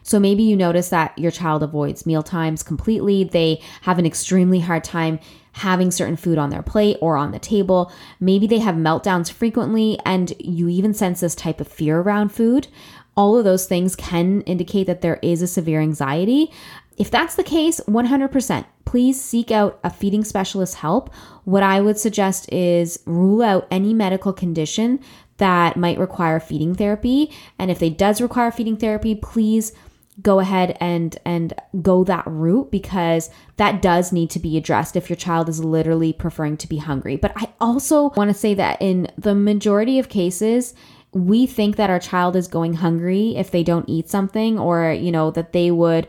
So 0.01 0.19
maybe 0.19 0.43
you 0.43 0.55
notice 0.55 0.89
that 0.89 1.17
your 1.17 1.31
child 1.31 1.63
avoids 1.63 2.05
meal 2.05 2.23
times 2.23 2.63
completely. 2.63 3.23
They 3.23 3.61
have 3.83 3.99
an 3.99 4.05
extremely 4.05 4.59
hard 4.59 4.83
time 4.83 5.19
having 5.53 5.91
certain 5.91 6.17
food 6.17 6.37
on 6.37 6.49
their 6.49 6.63
plate 6.63 6.97
or 6.99 7.15
on 7.15 7.31
the 7.31 7.39
table. 7.39 7.91
Maybe 8.19 8.47
they 8.47 8.59
have 8.59 8.75
meltdowns 8.75 9.31
frequently, 9.31 9.99
and 10.03 10.33
you 10.39 10.67
even 10.67 10.93
sense 10.93 11.19
this 11.21 11.35
type 11.35 11.61
of 11.61 11.67
fear 11.67 11.99
around 11.99 12.29
food. 12.29 12.67
All 13.15 13.37
of 13.37 13.43
those 13.43 13.65
things 13.67 13.95
can 13.95 14.41
indicate 14.41 14.87
that 14.87 15.01
there 15.01 15.19
is 15.21 15.41
a 15.41 15.47
severe 15.47 15.81
anxiety. 15.81 16.51
If 16.97 17.09
that's 17.09 17.35
the 17.35 17.43
case, 17.43 17.79
100%, 17.87 18.65
please 18.85 19.19
seek 19.19 19.51
out 19.51 19.79
a 19.83 19.89
feeding 19.89 20.23
specialist 20.23 20.75
help. 20.75 21.13
What 21.43 21.63
I 21.63 21.81
would 21.81 21.97
suggest 21.97 22.51
is 22.51 22.99
rule 23.05 23.41
out 23.41 23.67
any 23.71 23.93
medical 23.93 24.33
condition 24.33 24.99
that 25.37 25.77
might 25.77 25.97
require 25.97 26.39
feeding 26.39 26.75
therapy. 26.75 27.31
And 27.57 27.71
if 27.71 27.79
they 27.79 27.89
does 27.89 28.21
require 28.21 28.51
feeding 28.51 28.77
therapy, 28.77 29.15
please 29.15 29.73
go 30.21 30.39
ahead 30.39 30.77
and 30.79 31.17
and 31.25 31.53
go 31.81 32.03
that 32.03 32.23
route 32.27 32.69
because 32.69 33.31
that 33.57 33.81
does 33.81 34.11
need 34.11 34.29
to 34.29 34.39
be 34.39 34.57
addressed 34.57 34.95
if 34.95 35.09
your 35.09 35.17
child 35.17 35.49
is 35.49 35.63
literally 35.63 36.13
preferring 36.13 36.55
to 36.57 36.67
be 36.67 36.77
hungry. 36.77 37.15
But 37.15 37.33
I 37.35 37.51
also 37.59 38.11
want 38.11 38.29
to 38.29 38.33
say 38.35 38.53
that 38.53 38.79
in 38.79 39.07
the 39.17 39.33
majority 39.33 39.97
of 39.97 40.09
cases, 40.09 40.75
we 41.13 41.45
think 41.45 41.75
that 41.75 41.89
our 41.89 41.99
child 41.99 42.35
is 42.35 42.47
going 42.47 42.73
hungry 42.73 43.35
if 43.35 43.51
they 43.51 43.63
don't 43.63 43.87
eat 43.87 44.09
something 44.09 44.57
or 44.57 44.91
you 44.91 45.11
know 45.11 45.31
that 45.31 45.53
they 45.53 45.71
would 45.71 46.07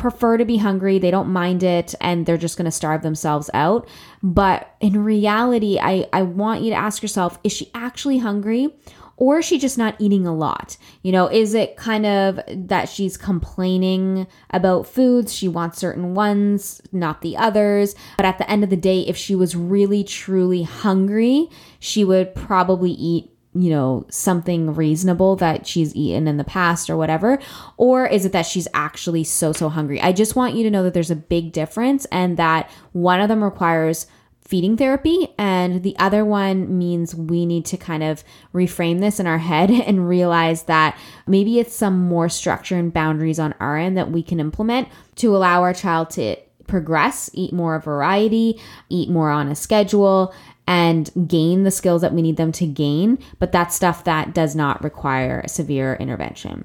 prefer 0.00 0.38
to 0.38 0.46
be 0.46 0.56
hungry, 0.56 0.98
they 0.98 1.10
don't 1.10 1.28
mind 1.28 1.62
it, 1.62 1.94
and 2.00 2.24
they're 2.24 2.38
just 2.38 2.56
going 2.56 2.64
to 2.64 2.70
starve 2.70 3.02
themselves 3.02 3.50
out. 3.52 3.86
But 4.22 4.74
in 4.80 5.04
reality, 5.04 5.78
I, 5.78 6.08
I 6.10 6.22
want 6.22 6.62
you 6.62 6.70
to 6.70 6.76
ask 6.76 7.02
yourself 7.02 7.38
is 7.44 7.52
she 7.52 7.70
actually 7.74 8.18
hungry? 8.18 8.74
Or 9.18 9.40
is 9.40 9.44
she 9.44 9.58
just 9.58 9.76
not 9.76 9.96
eating 9.98 10.26
a 10.26 10.34
lot? 10.34 10.78
You 11.02 11.12
know, 11.12 11.30
is 11.30 11.52
it 11.52 11.76
kind 11.76 12.06
of 12.06 12.40
that 12.48 12.88
she's 12.88 13.18
complaining 13.18 14.26
about 14.48 14.86
foods? 14.86 15.34
She 15.34 15.46
wants 15.46 15.76
certain 15.76 16.14
ones, 16.14 16.80
not 16.90 17.20
the 17.20 17.36
others. 17.36 17.94
But 18.16 18.24
at 18.24 18.38
the 18.38 18.50
end 18.50 18.64
of 18.64 18.70
the 18.70 18.78
day, 18.78 19.00
if 19.00 19.18
she 19.18 19.34
was 19.34 19.54
really, 19.54 20.02
truly 20.02 20.62
hungry, 20.62 21.50
she 21.78 22.02
would 22.02 22.34
probably 22.34 22.92
eat 22.92 23.29
you 23.54 23.70
know, 23.70 24.06
something 24.10 24.74
reasonable 24.74 25.36
that 25.36 25.66
she's 25.66 25.94
eaten 25.94 26.28
in 26.28 26.36
the 26.36 26.44
past 26.44 26.88
or 26.88 26.96
whatever? 26.96 27.38
Or 27.76 28.06
is 28.06 28.24
it 28.24 28.32
that 28.32 28.46
she's 28.46 28.68
actually 28.74 29.24
so, 29.24 29.52
so 29.52 29.68
hungry? 29.68 30.00
I 30.00 30.12
just 30.12 30.36
want 30.36 30.54
you 30.54 30.62
to 30.64 30.70
know 30.70 30.84
that 30.84 30.94
there's 30.94 31.10
a 31.10 31.16
big 31.16 31.52
difference 31.52 32.04
and 32.06 32.36
that 32.36 32.70
one 32.92 33.20
of 33.20 33.28
them 33.28 33.42
requires 33.42 34.06
feeding 34.50 34.76
therapy 34.76 35.28
and 35.38 35.84
the 35.84 35.96
other 36.00 36.24
one 36.24 36.76
means 36.76 37.14
we 37.14 37.46
need 37.46 37.64
to 37.64 37.76
kind 37.76 38.02
of 38.02 38.24
reframe 38.52 38.98
this 39.00 39.20
in 39.20 39.26
our 39.26 39.38
head 39.38 39.70
and 39.86 40.08
realize 40.08 40.64
that 40.64 40.98
maybe 41.26 41.60
it's 41.60 41.74
some 41.74 41.96
more 41.96 42.28
structure 42.28 42.76
and 42.76 42.92
boundaries 42.92 43.38
on 43.38 43.54
our 43.60 43.78
end 43.78 43.96
that 43.96 44.10
we 44.10 44.22
can 44.22 44.40
implement 44.40 44.88
to 45.14 45.36
allow 45.36 45.62
our 45.62 45.72
child 45.72 46.10
to 46.10 46.36
progress, 46.70 47.28
eat 47.34 47.52
more 47.52 47.78
variety, 47.80 48.58
eat 48.88 49.10
more 49.10 49.28
on 49.28 49.48
a 49.48 49.54
schedule, 49.54 50.32
and 50.70 51.10
gain 51.26 51.64
the 51.64 51.70
skills 51.72 52.00
that 52.00 52.14
we 52.14 52.22
need 52.22 52.36
them 52.36 52.52
to 52.52 52.64
gain, 52.64 53.18
but 53.40 53.50
that's 53.50 53.74
stuff 53.74 54.04
that 54.04 54.32
does 54.32 54.54
not 54.54 54.84
require 54.84 55.42
severe 55.48 55.94
intervention. 55.94 56.64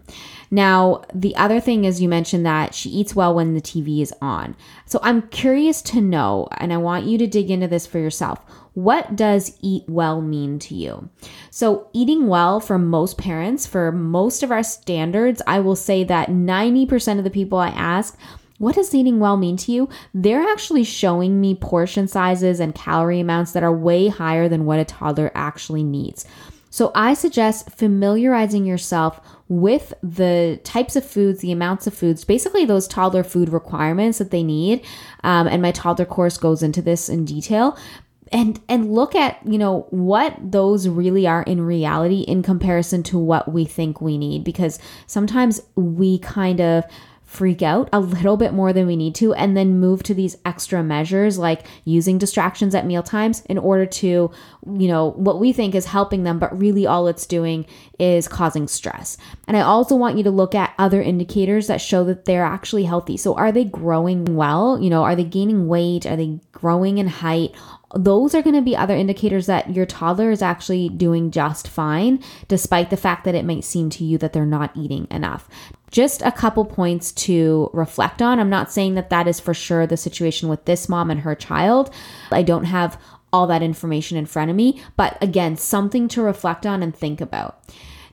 Now, 0.51 1.01
the 1.12 1.35
other 1.35 1.59
thing 1.59 1.85
is 1.85 2.03
you 2.03 2.07
mentioned 2.07 2.45
that 2.45 2.75
she 2.75 2.88
eats 2.91 3.15
well 3.15 3.33
when 3.33 3.55
the 3.55 3.62
TV 3.62 4.03
is 4.03 4.13
on. 4.21 4.55
So 4.85 5.00
I'm 5.01 5.24
curious 5.29 5.81
to 5.81 6.01
know, 6.01 6.47
and 6.57 6.71
I 6.71 6.77
want 6.77 7.07
you 7.07 7.17
to 7.17 7.25
dig 7.25 7.50
into 7.50 7.67
this 7.67 7.88
for 7.88 7.97
yourself. 7.97 8.45
What 8.75 9.15
does 9.15 9.57
eat 9.63 9.85
well 9.88 10.21
mean 10.21 10.59
to 10.59 10.75
you? 10.75 11.09
So, 11.50 11.89
eating 11.91 12.27
well 12.27 12.59
for 12.59 12.77
most 12.77 13.17
parents, 13.17 13.65
for 13.65 13.91
most 13.91 14.43
of 14.43 14.51
our 14.51 14.63
standards, 14.63 15.41
I 15.47 15.62
will 15.62 15.77
say 15.77 16.03
that 16.03 16.29
90% 16.29 17.17
of 17.17 17.24
the 17.24 17.29
people 17.31 17.57
I 17.57 17.69
ask 17.69 18.15
what 18.57 18.75
does 18.75 18.93
eating 18.95 19.19
well 19.19 19.38
mean 19.38 19.57
to 19.57 19.71
you? 19.71 19.89
They're 20.13 20.47
actually 20.47 20.83
showing 20.83 21.41
me 21.41 21.55
portion 21.55 22.07
sizes 22.07 22.59
and 22.59 22.74
calorie 22.74 23.19
amounts 23.19 23.51
that 23.51 23.63
are 23.63 23.75
way 23.75 24.07
higher 24.07 24.47
than 24.47 24.65
what 24.65 24.79
a 24.79 24.85
toddler 24.85 25.31
actually 25.35 25.83
needs. 25.83 26.25
So 26.69 26.91
I 26.93 27.13
suggest 27.13 27.71
familiarizing 27.71 28.65
yourself 28.65 29.21
with 29.47 29.93
the 30.03 30.59
types 30.63 30.97
of 30.97 31.05
foods, 31.05 31.39
the 31.39 31.53
amounts 31.53 31.88
of 31.88 31.93
foods, 31.93 32.25
basically 32.25 32.65
those 32.65 32.88
toddler 32.88 33.24
food 33.24 33.47
requirements 33.47 34.17
that 34.17 34.31
they 34.31 34.43
need. 34.43 34.85
Um, 35.24 35.47
and 35.47 35.62
my 35.62 35.71
toddler 35.71 36.05
course 36.05 36.38
goes 36.38 36.63
into 36.63 36.81
this 36.81 37.07
in 37.07 37.24
detail. 37.24 37.77
And 38.31 38.59
and 38.67 38.91
look 38.91 39.15
at 39.15 39.39
you 39.45 39.57
know 39.57 39.85
what 39.91 40.35
those 40.41 40.89
really 40.89 41.27
are 41.27 41.43
in 41.43 41.62
reality 41.62 42.21
in 42.21 42.41
comparison 42.41 43.03
to 43.03 43.19
what 43.19 43.53
we 43.53 43.65
think 43.65 44.01
we 44.01 44.17
need 44.17 44.43
because 44.43 44.79
sometimes 45.05 45.62
we 45.75 46.17
kind 46.17 46.59
of 46.59 46.83
freak 47.25 47.62
out 47.62 47.89
a 47.91 48.00
little 48.00 48.38
bit 48.38 48.53
more 48.53 48.72
than 48.72 48.86
we 48.86 48.96
need 48.96 49.15
to 49.15 49.34
and 49.34 49.58
then 49.58 49.79
move 49.79 50.03
to 50.03 50.13
these 50.13 50.38
extra 50.46 50.84
measures 50.84 51.38
like 51.38 51.65
using 51.84 52.17
distractions 52.17 52.75
at 52.75 52.86
meal 52.86 53.03
times 53.03 53.41
in 53.48 53.58
order 53.58 53.86
to 53.86 54.32
you 54.77 54.88
know 54.88 55.12
what 55.12 55.39
we 55.39 55.51
think 55.51 55.74
is 55.74 55.88
helping 55.88 56.24
them 56.24 56.38
but 56.39 56.58
really 56.58 56.86
all 56.86 57.08
it's 57.08 57.25
doing 57.25 57.65
is 58.00 58.27
causing 58.27 58.67
stress. 58.67 59.17
And 59.48 59.58
i 59.58 59.62
also 59.62 59.96
want 59.96 60.17
you 60.17 60.24
to 60.24 60.32
look 60.32 60.53
at 60.53 60.74
other 60.77 61.01
indicators 61.01 61.67
that 61.67 61.82
show 61.82 62.03
that 62.05 62.25
they're 62.25 62.44
actually 62.44 62.84
healthy. 62.84 63.17
So 63.17 63.36
are 63.36 63.51
they 63.51 63.63
growing 63.63 64.36
well? 64.36 64.79
You 64.79 64.89
know 64.89 65.03
are 65.03 65.15
they 65.15 65.24
gaining 65.24 65.67
weight? 65.67 66.05
Are 66.05 66.15
they 66.15 66.39
growing 66.51 66.98
in 66.98 67.08
height? 67.08 67.55
Those 67.96 68.36
are 68.36 68.41
going 68.41 68.55
to 68.55 68.62
be 68.62 68.75
other 68.75 68.96
indicators 68.96 69.46
that 69.46 69.74
your 69.74 69.86
toddler 69.86 70.29
is 70.29 70.41
actually 70.41 70.89
doing 70.89 71.32
just 71.32 71.67
fine, 71.67 72.22
despite 72.50 72.89
the 72.89 72.98
fact 72.98 73.24
that 73.24 73.36
it 73.36 73.46
might 73.46 73.63
seem 73.63 73.89
to 73.91 74.03
you 74.03 74.17
that 74.17 74.34
they're 74.34 74.46
not 74.46 74.75
eating 74.75 75.08
enough. 75.10 75.48
Just 75.95 76.21
a 76.23 76.31
couple 76.33 76.65
points 76.65 77.13
to 77.13 77.69
reflect 77.71 78.21
on. 78.21 78.37
I'm 78.37 78.49
not 78.49 78.69
saying 78.69 78.95
that 78.95 79.09
that 79.11 79.29
is 79.29 79.39
for 79.39 79.53
sure 79.53 79.87
the 79.87 79.95
situation 79.95 80.49
with 80.49 80.65
this 80.65 80.89
mom 80.89 81.09
and 81.09 81.21
her 81.21 81.35
child. 81.35 81.89
I 82.33 82.43
don't 82.43 82.65
have 82.65 83.01
all 83.31 83.47
that 83.47 83.63
information 83.63 84.17
in 84.17 84.25
front 84.25 84.49
of 84.49 84.57
me, 84.57 84.83
but 84.97 85.17
again, 85.23 85.55
something 85.55 86.09
to 86.09 86.21
reflect 86.21 86.65
on 86.65 86.83
and 86.83 86.93
think 86.93 87.21
about. 87.21 87.63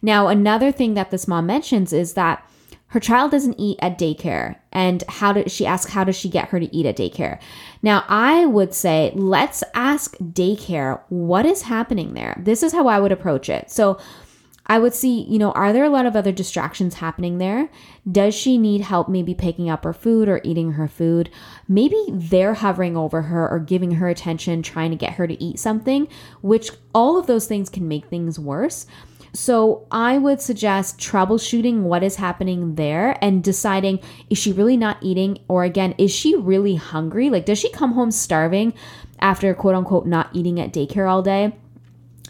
Now, 0.01 0.29
another 0.29 0.71
thing 0.71 0.95
that 0.95 1.11
this 1.11 1.27
mom 1.27 1.47
mentions 1.47 1.93
is 1.93 2.15
that 2.15 2.49
her 2.93 3.01
child 3.01 3.33
doesn't 3.33 3.59
eat 3.59 3.79
at 3.83 3.99
daycare 3.99 4.57
and 4.71 5.03
how 5.09 5.33
does 5.33 5.51
she 5.51 5.67
ask 5.67 5.89
how 5.89 6.05
does 6.05 6.15
she 6.15 6.29
get 6.29 6.51
her 6.51 6.61
to 6.61 6.77
eat 6.77 6.85
at 6.85 6.97
daycare 6.97 7.39
now 7.81 8.05
i 8.07 8.45
would 8.45 8.75
say 8.75 9.11
let's 9.15 9.65
ask 9.73 10.15
daycare 10.19 11.01
what 11.09 11.47
is 11.47 11.63
happening 11.63 12.13
there 12.13 12.39
this 12.39 12.63
is 12.63 12.73
how 12.73 12.87
i 12.87 13.01
would 13.01 13.11
approach 13.11 13.49
it 13.49 13.71
so 13.71 13.99
i 14.67 14.79
would 14.79 14.95
see 14.95 15.23
you 15.23 15.39
know 15.39 15.53
are 15.53 15.73
there 15.73 15.85
a 15.85 15.91
lot 15.91 16.07
of 16.07 16.17
other 16.17 16.33
distractions 16.33 16.95
happening 16.95 17.39
there 17.39 17.69
does 18.11 18.35
she 18.35 18.59
need 18.59 18.81
help 18.81 19.09
maybe 19.09 19.35
picking 19.35 19.69
up 19.69 19.85
her 19.85 19.93
food 19.93 20.29
or 20.29 20.41
eating 20.45 20.73
her 20.73 20.89
food 20.89 21.31
maybe 21.69 22.03
they're 22.09 22.55
hovering 22.55 22.97
over 22.97 23.23
her 23.23 23.49
or 23.49 23.59
giving 23.59 23.93
her 23.93 24.09
attention 24.09 24.63
trying 24.63 24.91
to 24.91 24.97
get 24.97 25.15
her 25.15 25.27
to 25.27 25.43
eat 25.43 25.59
something 25.59 26.07
which 26.41 26.71
all 26.95 27.19
of 27.19 27.27
those 27.27 27.47
things 27.47 27.69
can 27.69 27.87
make 27.89 28.07
things 28.07 28.39
worse 28.39 28.87
So 29.35 29.87
I 29.91 30.19
would 30.19 30.43
suggest 30.43 30.99
troubleshooting 30.99 31.83
what 31.83 32.03
is 32.03 32.17
happening 32.17 32.75
there 32.75 33.17
and 33.25 33.43
deciding 33.43 34.01
is 34.29 34.37
she 34.37 34.53
really 34.53 34.77
not 34.77 34.99
eating? 35.01 35.39
Or 35.49 35.65
again, 35.65 35.95
is 35.97 36.11
she 36.11 36.37
really 36.37 36.75
hungry? 36.75 37.31
Like, 37.31 37.47
does 37.47 37.59
she 37.59 37.71
come 37.71 37.93
home 37.93 38.11
starving 38.11 38.75
after 39.21 39.55
quote 39.55 39.75
unquote 39.75 40.07
not 40.07 40.29
eating 40.35 40.61
at 40.61 40.73
daycare 40.73 41.11
all 41.11 41.23
day? 41.23 41.57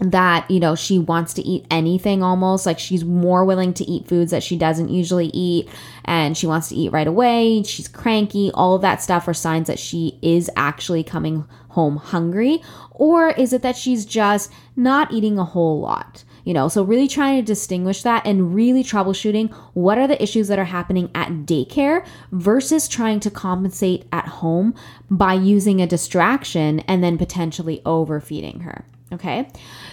That 0.02 0.50
you 0.50 0.58
know 0.58 0.74
she 0.74 0.98
wants 0.98 1.34
to 1.34 1.42
eat 1.42 1.64
anything 1.70 2.22
almost. 2.22 2.66
Like 2.66 2.78
she's 2.78 3.04
more 3.04 3.44
willing 3.44 3.72
to 3.74 3.84
eat 3.84 4.08
foods 4.08 4.30
that 4.30 4.42
she 4.42 4.56
doesn't 4.56 4.88
usually 4.88 5.28
eat 5.28 5.68
and 6.04 6.36
she 6.36 6.46
wants 6.46 6.68
to 6.68 6.74
eat 6.74 6.92
right 6.92 7.06
away 7.06 7.62
she's 7.62 7.88
cranky. 7.88 8.50
All 8.54 8.74
of 8.74 8.82
that 8.82 9.02
stuff 9.02 9.28
are 9.28 9.34
signs 9.34 9.68
that 9.68 9.78
she 9.78 10.18
is 10.22 10.50
actually 10.56 11.04
coming 11.04 11.44
home 11.68 11.96
hungry. 11.96 12.62
Or 12.90 13.30
is 13.30 13.52
it 13.52 13.62
that 13.62 13.76
she's 13.76 14.04
just 14.04 14.50
not 14.76 15.12
eating 15.12 15.38
a 15.38 15.44
whole 15.44 15.80
lot? 15.80 16.24
You 16.44 16.54
know 16.54 16.68
so 16.68 16.82
really 16.82 17.06
trying 17.06 17.40
to 17.40 17.46
distinguish 17.46 18.02
that 18.02 18.26
and 18.26 18.52
really 18.52 18.82
troubleshooting 18.82 19.52
what 19.74 19.96
are 19.98 20.08
the 20.08 20.20
issues 20.20 20.48
that 20.48 20.58
are 20.58 20.64
happening 20.64 21.08
at 21.14 21.28
daycare 21.46 22.04
versus 22.32 22.88
trying 22.88 23.20
to 23.20 23.30
compensate 23.30 24.06
at 24.10 24.26
home 24.26 24.74
by 25.08 25.34
using 25.34 25.80
a 25.80 25.86
distraction 25.86 26.80
and 26.80 27.04
then 27.04 27.16
potentially 27.16 27.80
overfeeding 27.86 28.60
her 28.60 28.84
okay 29.12 29.48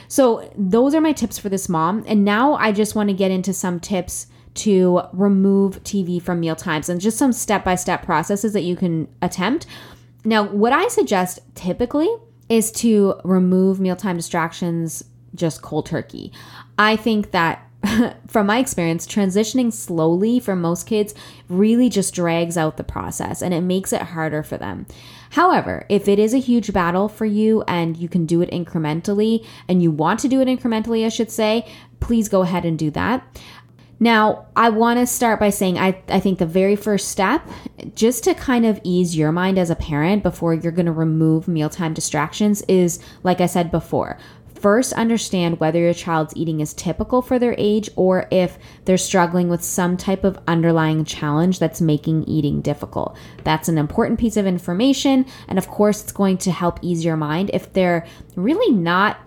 so, 0.09 0.51
those 0.57 0.95
are 0.95 1.01
my 1.01 1.13
tips 1.13 1.37
for 1.37 1.49
this 1.49 1.69
mom. 1.69 2.03
And 2.07 2.25
now 2.25 2.55
I 2.55 2.71
just 2.71 2.95
want 2.95 3.09
to 3.09 3.15
get 3.15 3.29
into 3.29 3.53
some 3.53 3.79
tips 3.79 4.25
to 4.55 5.03
remove 5.13 5.83
TV 5.83 6.19
from 6.19 6.39
meal 6.39 6.55
times 6.55 6.89
and 6.89 6.99
just 6.99 7.17
some 7.17 7.31
step 7.31 7.63
by 7.63 7.75
step 7.75 8.03
processes 8.03 8.53
that 8.53 8.63
you 8.63 8.75
can 8.75 9.07
attempt. 9.21 9.67
Now, 10.25 10.43
what 10.43 10.73
I 10.73 10.87
suggest 10.87 11.39
typically 11.53 12.09
is 12.49 12.71
to 12.71 13.21
remove 13.23 13.79
mealtime 13.79 14.17
distractions 14.17 15.03
just 15.35 15.61
cold 15.61 15.85
turkey. 15.85 16.33
I 16.79 16.95
think 16.95 17.29
that 17.29 17.68
from 18.27 18.47
my 18.47 18.59
experience, 18.59 19.07
transitioning 19.07 19.71
slowly 19.71 20.39
for 20.39 20.55
most 20.55 20.85
kids 20.85 21.13
really 21.47 21.89
just 21.89 22.13
drags 22.13 22.57
out 22.57 22.77
the 22.77 22.83
process 22.83 23.41
and 23.41 23.53
it 23.53 23.61
makes 23.61 23.93
it 23.93 24.01
harder 24.01 24.43
for 24.43 24.57
them. 24.57 24.85
However, 25.31 25.85
if 25.89 26.07
it 26.07 26.19
is 26.19 26.33
a 26.33 26.39
huge 26.39 26.73
battle 26.73 27.07
for 27.07 27.25
you 27.25 27.63
and 27.67 27.95
you 27.95 28.09
can 28.09 28.25
do 28.25 28.41
it 28.41 28.51
incrementally 28.51 29.45
and 29.67 29.81
you 29.81 29.91
want 29.91 30.19
to 30.21 30.27
do 30.27 30.41
it 30.41 30.47
incrementally, 30.47 31.05
I 31.05 31.09
should 31.09 31.31
say, 31.31 31.67
please 31.99 32.29
go 32.29 32.41
ahead 32.41 32.65
and 32.65 32.77
do 32.77 32.91
that. 32.91 33.25
Now, 34.01 34.45
I 34.55 34.69
want 34.69 34.97
to 34.99 35.05
start 35.05 35.41
by 35.41 35.49
saying 35.49 35.77
I, 35.77 36.01
I 36.07 36.21
think 36.21 36.39
the 36.39 36.45
very 36.45 36.77
first 36.77 37.09
step, 37.09 37.45
just 37.95 38.23
to 38.23 38.33
kind 38.33 38.65
of 38.65 38.79
ease 38.83 39.17
your 39.17 39.33
mind 39.33 39.57
as 39.57 39.69
a 39.69 39.75
parent 39.75 40.23
before 40.23 40.53
you're 40.53 40.71
going 40.71 40.85
to 40.85 40.91
remove 40.93 41.49
mealtime 41.49 41.93
distractions, 41.93 42.61
is 42.69 42.99
like 43.23 43.41
I 43.41 43.45
said 43.45 43.71
before, 43.71 44.17
First, 44.59 44.91
understand 44.93 45.59
whether 45.59 45.79
your 45.79 45.93
child's 45.93 46.35
eating 46.35 46.59
is 46.59 46.73
typical 46.73 47.21
for 47.21 47.39
their 47.39 47.55
age 47.57 47.89
or 47.95 48.27
if 48.29 48.57
they're 48.83 48.97
struggling 48.97 49.47
with 49.47 49.63
some 49.63 49.95
type 49.95 50.25
of 50.25 50.37
underlying 50.47 51.05
challenge 51.05 51.59
that's 51.59 51.79
making 51.79 52.25
eating 52.25 52.61
difficult. 52.61 53.17
That's 53.45 53.69
an 53.69 53.77
important 53.77 54.19
piece 54.19 54.35
of 54.35 54.45
information. 54.45 55.25
And 55.47 55.57
of 55.57 55.69
course, 55.69 56.03
it's 56.03 56.11
going 56.11 56.39
to 56.39 56.51
help 56.51 56.79
ease 56.81 57.05
your 57.05 57.15
mind 57.15 57.51
if 57.53 57.71
they're 57.71 58.05
really 58.35 58.73
not, 58.75 59.17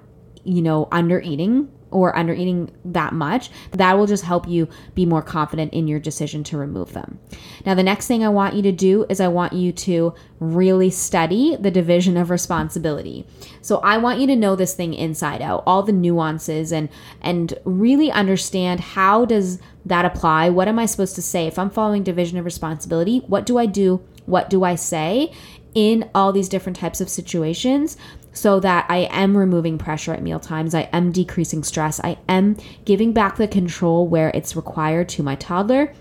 you 0.45 0.61
know, 0.61 0.89
under 0.93 1.21
eating 1.21 1.71
or 1.93 2.17
under 2.17 2.33
eating 2.33 2.71
that 2.85 3.13
much, 3.13 3.51
that 3.71 3.97
will 3.97 4.07
just 4.07 4.25
help 4.25 4.49
you 4.49 4.69
be 4.95 5.07
more 5.07 5.23
confident 5.23 5.73
in 5.73 5.87
your 5.87 6.01
decision 6.01 6.43
to 6.45 6.57
remove 6.57 6.93
them. 6.93 7.19
Now, 7.65 7.75
the 7.75 7.83
next 7.83 8.07
thing 8.07 8.25
I 8.25 8.29
want 8.29 8.55
you 8.55 8.63
to 8.63 8.73
do 8.73 9.07
is 9.09 9.21
I 9.21 9.29
want 9.29 9.53
you 9.53 9.73
to 9.73 10.15
really 10.41 10.91
study 10.91 11.57
the 11.57 11.71
division 11.71 12.17
of 12.17 12.31
responsibility. 12.31 13.27
So 13.61 13.79
I 13.79 13.99
want 13.99 14.21
you 14.21 14.27
to 14.27 14.37
know 14.37 14.57
this 14.57 14.75
thing 14.75 14.95
inside 14.95 15.41
out, 15.41 15.63
all 15.67 15.83
the 15.83 15.93
nuances 15.93 16.73
and 16.73 16.89
and 17.21 17.55
really 17.65 18.11
understand 18.11 18.81
how 18.81 19.25
does 19.25 19.61
that 19.85 20.05
apply? 20.05 20.51
What 20.51 20.69
am 20.69 20.79
I 20.79 20.87
supposed 20.87 21.15
to 21.17 21.23
say 21.23 21.47
if 21.47 21.59
I'm 21.59 21.71
following 21.71 22.03
division 22.03 22.39
of 22.39 22.45
responsibility? 22.45 23.19
What 23.27 23.47
do 23.47 23.59
I 23.59 23.67
do? 23.67 24.03
What 24.27 24.51
do 24.51 24.65
I 24.65 24.75
say 24.75 25.33
in 25.75 26.09
all 26.15 26.33
these 26.33 26.49
different 26.49 26.79
types 26.79 27.01
of 27.01 27.09
situations? 27.09 27.97
So 28.33 28.61
that 28.61 28.87
I 28.89 29.09
am 29.11 29.37
removing 29.37 29.79
pressure 29.79 30.13
at 30.13 30.23
meal 30.23 30.41
times. 30.41 30.75
I 30.75 30.89
am 30.93 31.13
decreasing 31.13 31.63
stress. 31.63 32.01
I 32.01 32.19
am 32.29 32.57
giving 32.85 33.13
back 33.13 33.37
the 33.37 33.49
control 33.49 34.07
where 34.09 34.31
it's 34.31 34.57
required 34.57 35.09
to 35.11 35.23
my 35.23 35.35
toddler. 35.37 35.93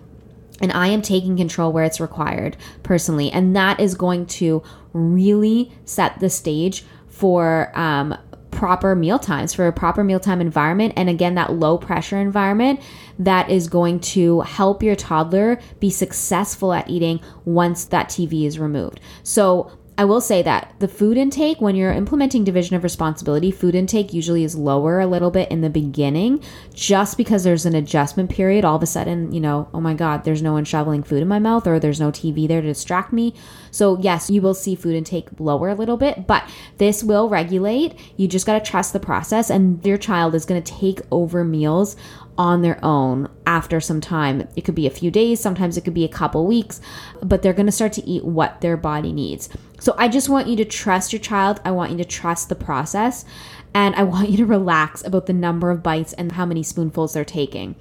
And 0.61 0.71
I 0.71 0.87
am 0.87 1.01
taking 1.01 1.35
control 1.37 1.71
where 1.71 1.83
it's 1.83 1.99
required 1.99 2.55
personally. 2.83 3.31
And 3.31 3.55
that 3.55 3.79
is 3.79 3.95
going 3.95 4.27
to 4.27 4.61
really 4.93 5.71
set 5.85 6.19
the 6.19 6.29
stage 6.29 6.85
for 7.07 7.71
um, 7.77 8.15
proper 8.51 8.95
meal 8.95 9.17
times, 9.17 9.53
for 9.53 9.65
a 9.65 9.73
proper 9.73 10.03
mealtime 10.03 10.39
environment. 10.39 10.93
And 10.95 11.09
again, 11.09 11.35
that 11.35 11.53
low 11.53 11.77
pressure 11.77 12.17
environment 12.17 12.79
that 13.17 13.49
is 13.49 13.67
going 13.67 13.99
to 13.99 14.41
help 14.41 14.83
your 14.83 14.95
toddler 14.95 15.59
be 15.79 15.89
successful 15.89 16.73
at 16.73 16.89
eating 16.89 17.21
once 17.43 17.85
that 17.85 18.09
TV 18.09 18.45
is 18.45 18.59
removed. 18.59 18.99
So, 19.23 19.71
I 19.97 20.05
will 20.05 20.21
say 20.21 20.41
that 20.41 20.73
the 20.79 20.87
food 20.87 21.17
intake, 21.17 21.61
when 21.61 21.75
you're 21.75 21.91
implementing 21.91 22.43
division 22.43 22.75
of 22.75 22.83
responsibility, 22.83 23.51
food 23.51 23.75
intake 23.75 24.13
usually 24.13 24.43
is 24.43 24.55
lower 24.55 24.99
a 24.99 25.05
little 25.05 25.29
bit 25.29 25.51
in 25.51 25.61
the 25.61 25.69
beginning 25.69 26.41
just 26.73 27.17
because 27.17 27.43
there's 27.43 27.65
an 27.65 27.75
adjustment 27.75 28.31
period. 28.31 28.65
All 28.65 28.77
of 28.77 28.83
a 28.83 28.87
sudden, 28.87 29.31
you 29.31 29.39
know, 29.39 29.69
oh 29.73 29.81
my 29.81 29.93
God, 29.93 30.23
there's 30.23 30.41
no 30.41 30.53
one 30.53 30.65
shoveling 30.65 31.03
food 31.03 31.21
in 31.21 31.27
my 31.27 31.39
mouth 31.39 31.67
or 31.67 31.77
there's 31.77 31.99
no 31.99 32.11
TV 32.11 32.47
there 32.47 32.61
to 32.61 32.67
distract 32.67 33.13
me. 33.13 33.35
So, 33.69 33.99
yes, 33.99 34.29
you 34.29 34.41
will 34.41 34.53
see 34.53 34.75
food 34.75 34.95
intake 34.95 35.27
lower 35.39 35.69
a 35.69 35.75
little 35.75 35.97
bit, 35.97 36.25
but 36.25 36.49
this 36.77 37.03
will 37.03 37.29
regulate. 37.29 37.93
You 38.17 38.27
just 38.27 38.45
got 38.45 38.63
to 38.63 38.71
trust 38.71 38.93
the 38.93 38.99
process, 38.99 39.49
and 39.49 39.85
your 39.85 39.97
child 39.97 40.35
is 40.35 40.45
going 40.45 40.61
to 40.61 40.73
take 40.73 41.01
over 41.11 41.43
meals 41.43 41.95
on 42.37 42.61
their 42.61 42.83
own 42.83 43.29
after 43.45 43.79
some 43.79 44.01
time. 44.01 44.47
It 44.55 44.61
could 44.61 44.75
be 44.75 44.87
a 44.87 44.91
few 44.91 45.11
days, 45.11 45.39
sometimes 45.39 45.77
it 45.77 45.81
could 45.81 45.93
be 45.93 46.05
a 46.05 46.09
couple 46.09 46.45
weeks, 46.45 46.81
but 47.21 47.41
they're 47.41 47.53
going 47.53 47.65
to 47.67 47.71
start 47.71 47.93
to 47.93 48.05
eat 48.05 48.25
what 48.25 48.61
their 48.61 48.77
body 48.77 49.13
needs. 49.13 49.49
So 49.81 49.95
I 49.97 50.09
just 50.09 50.29
want 50.29 50.47
you 50.47 50.55
to 50.57 50.65
trust 50.65 51.11
your 51.11 51.19
child. 51.19 51.59
I 51.65 51.71
want 51.71 51.91
you 51.91 51.97
to 51.97 52.05
trust 52.05 52.49
the 52.49 52.55
process. 52.55 53.25
And 53.73 53.95
I 53.95 54.03
want 54.03 54.29
you 54.29 54.37
to 54.37 54.45
relax 54.45 55.03
about 55.03 55.25
the 55.25 55.33
number 55.33 55.71
of 55.71 55.81
bites 55.81 56.13
and 56.13 56.33
how 56.33 56.45
many 56.45 56.61
spoonfuls 56.61 57.13
they're 57.13 57.25
taking. 57.25 57.75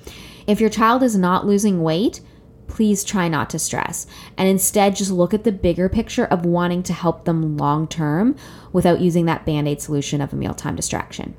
If 0.46 0.60
your 0.60 0.70
child 0.70 1.02
is 1.02 1.14
not 1.14 1.46
losing 1.46 1.82
weight, 1.82 2.22
please 2.68 3.04
try 3.04 3.28
not 3.28 3.50
to 3.50 3.58
stress 3.58 4.06
and 4.38 4.48
instead 4.48 4.96
just 4.96 5.10
look 5.10 5.34
at 5.34 5.44
the 5.44 5.52
bigger 5.52 5.88
picture 5.88 6.24
of 6.24 6.46
wanting 6.46 6.82
to 6.84 6.92
help 6.92 7.24
them 7.24 7.56
long 7.56 7.86
term 7.86 8.36
without 8.72 9.00
using 9.00 9.26
that 9.26 9.44
band 9.44 9.68
aid 9.68 9.82
solution 9.82 10.20
of 10.20 10.32
a 10.32 10.36
mealtime 10.36 10.76
distraction. 10.76 11.36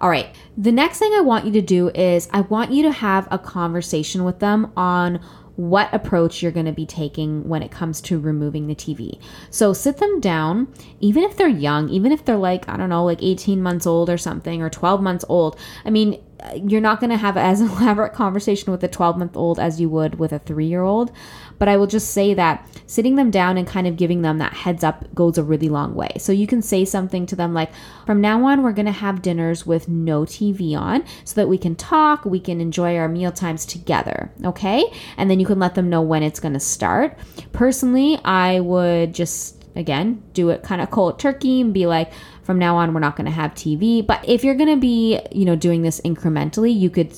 All 0.00 0.10
right. 0.10 0.34
The 0.58 0.72
next 0.72 0.98
thing 0.98 1.12
I 1.14 1.20
want 1.20 1.46
you 1.46 1.52
to 1.52 1.62
do 1.62 1.88
is 1.90 2.28
I 2.32 2.40
want 2.42 2.72
you 2.72 2.82
to 2.82 2.90
have 2.90 3.28
a 3.30 3.38
conversation 3.38 4.24
with 4.24 4.40
them 4.40 4.72
on 4.76 5.24
what 5.56 5.92
approach 5.92 6.42
you're 6.42 6.52
going 6.52 6.66
to 6.66 6.72
be 6.72 6.86
taking 6.86 7.48
when 7.48 7.62
it 7.62 7.70
comes 7.70 8.00
to 8.00 8.18
removing 8.18 8.66
the 8.66 8.74
TV. 8.74 9.18
So 9.50 9.72
sit 9.72 9.98
them 9.98 10.20
down, 10.20 10.72
even 11.00 11.22
if 11.22 11.36
they're 11.36 11.48
young, 11.48 11.88
even 11.90 12.12
if 12.12 12.24
they're 12.24 12.36
like, 12.36 12.68
I 12.68 12.76
don't 12.76 12.88
know, 12.88 13.04
like 13.04 13.22
18 13.22 13.62
months 13.62 13.86
old 13.86 14.08
or 14.08 14.18
something, 14.18 14.62
or 14.62 14.70
12 14.70 15.02
months 15.02 15.24
old. 15.28 15.58
I 15.84 15.90
mean, 15.90 16.22
you're 16.54 16.80
not 16.80 17.00
going 17.00 17.10
to 17.10 17.16
have 17.16 17.36
as 17.36 17.60
elaborate 17.60 18.12
conversation 18.12 18.72
with 18.72 18.82
a 18.84 18.88
12 18.88 19.18
month 19.18 19.36
old 19.36 19.58
as 19.58 19.80
you 19.80 19.88
would 19.88 20.18
with 20.18 20.32
a 20.32 20.38
three 20.38 20.66
year 20.66 20.82
old. 20.82 21.12
But 21.58 21.68
I 21.68 21.76
will 21.76 21.86
just 21.86 22.10
say 22.10 22.34
that 22.34 22.66
sitting 22.86 23.14
them 23.16 23.30
down 23.30 23.56
and 23.56 23.66
kind 23.66 23.86
of 23.86 23.96
giving 23.96 24.22
them 24.22 24.38
that 24.38 24.52
heads 24.52 24.82
up 24.82 25.14
goes 25.14 25.38
a 25.38 25.44
really 25.44 25.68
long 25.68 25.94
way. 25.94 26.10
So 26.18 26.32
you 26.32 26.46
can 26.46 26.60
say 26.60 26.84
something 26.84 27.24
to 27.26 27.36
them 27.36 27.54
like, 27.54 27.70
from 28.04 28.20
now 28.20 28.44
on, 28.46 28.62
we're 28.62 28.72
going 28.72 28.86
to 28.86 28.92
have 28.92 29.22
dinners 29.22 29.64
with 29.64 29.88
no 29.88 30.22
TV 30.22 30.76
on 30.76 31.04
so 31.24 31.34
that 31.36 31.48
we 31.48 31.58
can 31.58 31.76
talk, 31.76 32.24
we 32.24 32.40
can 32.40 32.60
enjoy 32.60 32.96
our 32.96 33.08
meal 33.08 33.30
times 33.30 33.64
together. 33.64 34.32
Okay. 34.44 34.84
And 35.16 35.30
then 35.30 35.38
you 35.38 35.46
can 35.46 35.60
let 35.60 35.74
them 35.74 35.88
know 35.88 36.02
when 36.02 36.22
it's 36.22 36.40
going 36.40 36.54
to 36.54 36.60
start. 36.60 37.16
Personally, 37.52 38.18
I 38.24 38.58
would 38.58 39.14
just, 39.14 39.64
again, 39.76 40.22
do 40.32 40.50
it 40.50 40.64
kind 40.64 40.82
of 40.82 40.90
cold 40.90 41.20
turkey 41.20 41.60
and 41.60 41.72
be 41.72 41.86
like, 41.86 42.12
from 42.42 42.58
now 42.58 42.76
on 42.76 42.92
we're 42.92 43.00
not 43.00 43.16
going 43.16 43.26
to 43.26 43.30
have 43.30 43.52
TV. 43.52 44.04
But 44.04 44.28
if 44.28 44.44
you're 44.44 44.54
going 44.54 44.74
to 44.74 44.80
be, 44.80 45.20
you 45.30 45.44
know, 45.44 45.56
doing 45.56 45.82
this 45.82 46.00
incrementally, 46.00 46.76
you 46.76 46.90
could 46.90 47.14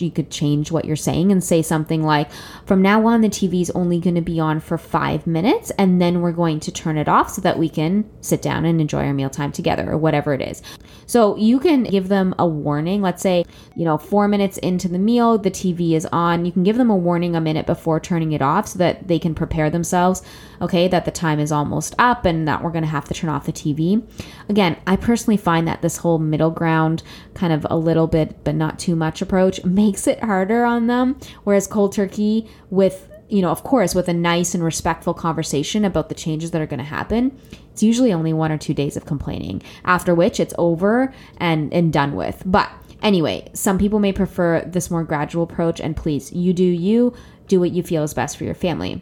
you 0.00 0.10
could 0.10 0.30
change 0.30 0.70
what 0.70 0.84
you're 0.84 0.96
saying 0.96 1.32
and 1.32 1.42
say 1.42 1.62
something 1.62 2.02
like 2.02 2.30
from 2.66 2.82
now 2.82 3.06
on 3.06 3.20
the 3.20 3.28
TV 3.28 3.60
is 3.60 3.70
only 3.70 3.98
going 3.98 4.14
to 4.14 4.20
be 4.20 4.38
on 4.38 4.60
for 4.60 4.78
5 4.78 5.26
minutes 5.26 5.70
and 5.72 6.00
then 6.00 6.20
we're 6.20 6.32
going 6.32 6.60
to 6.60 6.72
turn 6.72 6.96
it 6.96 7.08
off 7.08 7.30
so 7.30 7.42
that 7.42 7.58
we 7.58 7.68
can 7.68 8.08
sit 8.20 8.42
down 8.42 8.64
and 8.64 8.80
enjoy 8.80 9.04
our 9.04 9.14
mealtime 9.14 9.52
together 9.52 9.90
or 9.90 9.98
whatever 9.98 10.32
it 10.34 10.40
is. 10.40 10.62
So 11.06 11.36
you 11.36 11.58
can 11.58 11.84
give 11.84 12.08
them 12.08 12.34
a 12.38 12.46
warning. 12.46 13.02
Let's 13.02 13.22
say, 13.22 13.44
you 13.74 13.84
know, 13.84 13.98
4 13.98 14.28
minutes 14.28 14.58
into 14.58 14.88
the 14.88 14.98
meal, 14.98 15.38
the 15.38 15.50
TV 15.50 15.92
is 15.92 16.06
on. 16.12 16.44
You 16.44 16.52
can 16.52 16.62
give 16.62 16.76
them 16.76 16.90
a 16.90 16.96
warning 16.96 17.34
a 17.34 17.40
minute 17.40 17.66
before 17.66 17.98
turning 18.00 18.32
it 18.32 18.42
off 18.42 18.68
so 18.68 18.78
that 18.78 19.08
they 19.08 19.18
can 19.18 19.34
prepare 19.34 19.70
themselves, 19.70 20.22
okay, 20.60 20.88
that 20.88 21.04
the 21.04 21.10
time 21.10 21.40
is 21.40 21.50
almost 21.50 21.94
up 21.98 22.24
and 22.24 22.46
that 22.46 22.62
we're 22.62 22.70
going 22.70 22.84
to 22.84 22.90
have 22.90 23.06
to 23.06 23.14
turn 23.14 23.30
off 23.30 23.46
the 23.46 23.52
TV. 23.52 24.06
Again, 24.48 24.67
again, 24.68 24.82
I 24.86 24.96
personally 24.96 25.36
find 25.36 25.66
that 25.68 25.82
this 25.82 25.98
whole 25.98 26.18
middle 26.18 26.50
ground, 26.50 27.02
kind 27.34 27.52
of 27.52 27.66
a 27.70 27.76
little 27.76 28.06
bit 28.06 28.44
but 28.44 28.54
not 28.54 28.78
too 28.78 28.96
much 28.96 29.22
approach, 29.22 29.64
makes 29.64 30.06
it 30.06 30.22
harder 30.22 30.64
on 30.64 30.86
them. 30.86 31.18
Whereas 31.44 31.66
cold 31.66 31.92
turkey, 31.92 32.48
with 32.70 33.10
you 33.30 33.42
know, 33.42 33.50
of 33.50 33.62
course, 33.62 33.94
with 33.94 34.08
a 34.08 34.14
nice 34.14 34.54
and 34.54 34.64
respectful 34.64 35.12
conversation 35.12 35.84
about 35.84 36.08
the 36.08 36.14
changes 36.14 36.50
that 36.52 36.62
are 36.62 36.66
going 36.66 36.78
to 36.78 36.84
happen, 36.84 37.38
it's 37.70 37.82
usually 37.82 38.10
only 38.10 38.32
one 38.32 38.50
or 38.50 38.56
two 38.56 38.72
days 38.72 38.96
of 38.96 39.04
complaining, 39.04 39.62
after 39.84 40.14
which 40.14 40.40
it's 40.40 40.54
over 40.56 41.12
and, 41.36 41.72
and 41.74 41.92
done 41.92 42.14
with. 42.14 42.42
But 42.46 42.70
Anyway, 43.00 43.48
some 43.54 43.78
people 43.78 44.00
may 44.00 44.12
prefer 44.12 44.60
this 44.62 44.90
more 44.90 45.04
gradual 45.04 45.44
approach, 45.44 45.80
and 45.80 45.96
please, 45.96 46.32
you 46.32 46.52
do 46.52 46.64
you, 46.64 47.14
do 47.46 47.60
what 47.60 47.70
you 47.70 47.80
feel 47.80 48.02
is 48.02 48.12
best 48.12 48.36
for 48.36 48.42
your 48.42 48.56
family. 48.56 49.00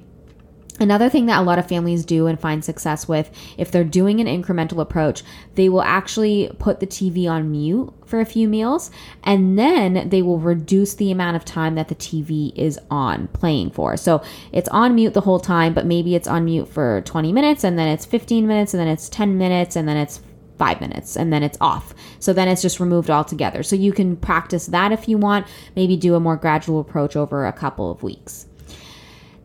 Another 0.79 1.09
thing 1.09 1.25
that 1.27 1.41
a 1.41 1.43
lot 1.43 1.59
of 1.59 1.67
families 1.67 2.05
do 2.05 2.27
and 2.27 2.39
find 2.39 2.63
success 2.63 3.09
with, 3.09 3.31
if 3.57 3.71
they're 3.71 3.83
doing 3.83 4.21
an 4.21 4.27
incremental 4.27 4.81
approach, 4.81 5.23
they 5.55 5.71
will 5.71 5.83
actually 5.83 6.51
put 6.59 6.81
the 6.81 6.87
TV 6.87 7.31
on 7.31 7.51
mute 7.51 7.93
for 8.05 8.21
a 8.21 8.27
few 8.27 8.47
meals 8.47 8.91
and 9.25 9.59
then 9.59 10.11
they 10.11 10.21
will 10.21 10.39
reduce 10.39 10.95
the 10.95 11.11
amount 11.11 11.35
of 11.35 11.47
time 11.47 11.77
that 11.77 11.89
the 11.89 11.95
TV 11.95 12.55
is 12.55 12.79
on 12.91 13.29
playing 13.29 13.71
for. 13.71 13.97
So 13.97 14.23
it's 14.53 14.69
on 14.69 14.95
mute 14.95 15.15
the 15.15 15.23
whole 15.23 15.41
time, 15.41 15.73
but 15.73 15.87
maybe 15.87 16.15
it's 16.15 16.29
on 16.29 16.45
mute 16.45 16.69
for 16.69 17.01
20 17.07 17.33
minutes 17.33 17.65
and 17.65 17.79
then 17.79 17.89
it's 17.89 18.05
15 18.05 18.47
minutes 18.47 18.75
and 18.75 18.81
then 18.81 18.89
it's 18.89 19.09
10 19.09 19.39
minutes 19.39 19.77
and 19.77 19.89
then 19.89 19.97
it's 19.97 20.21
five 20.59 20.81
minutes 20.81 21.17
and 21.17 21.33
then 21.33 21.43
it's 21.43 21.59
off. 21.61 21.95
So 22.19 22.35
then 22.35 22.49
it's 22.49 22.63
just 22.63 22.81
removed 22.81 23.11
altogether. 23.11 23.63
So 23.63 23.77
you 23.77 23.93
can 23.93 24.17
practice 24.17 24.67
that 24.67 24.93
if 24.93 25.09
you 25.09 25.17
want, 25.17 25.47
maybe 25.75 25.97
do 25.97 26.15
a 26.15 26.21
more 26.21 26.37
gradual 26.37 26.81
approach 26.81 27.17
over 27.17 27.47
a 27.47 27.53
couple 27.53 27.91
of 27.91 28.03
weeks. 28.03 28.47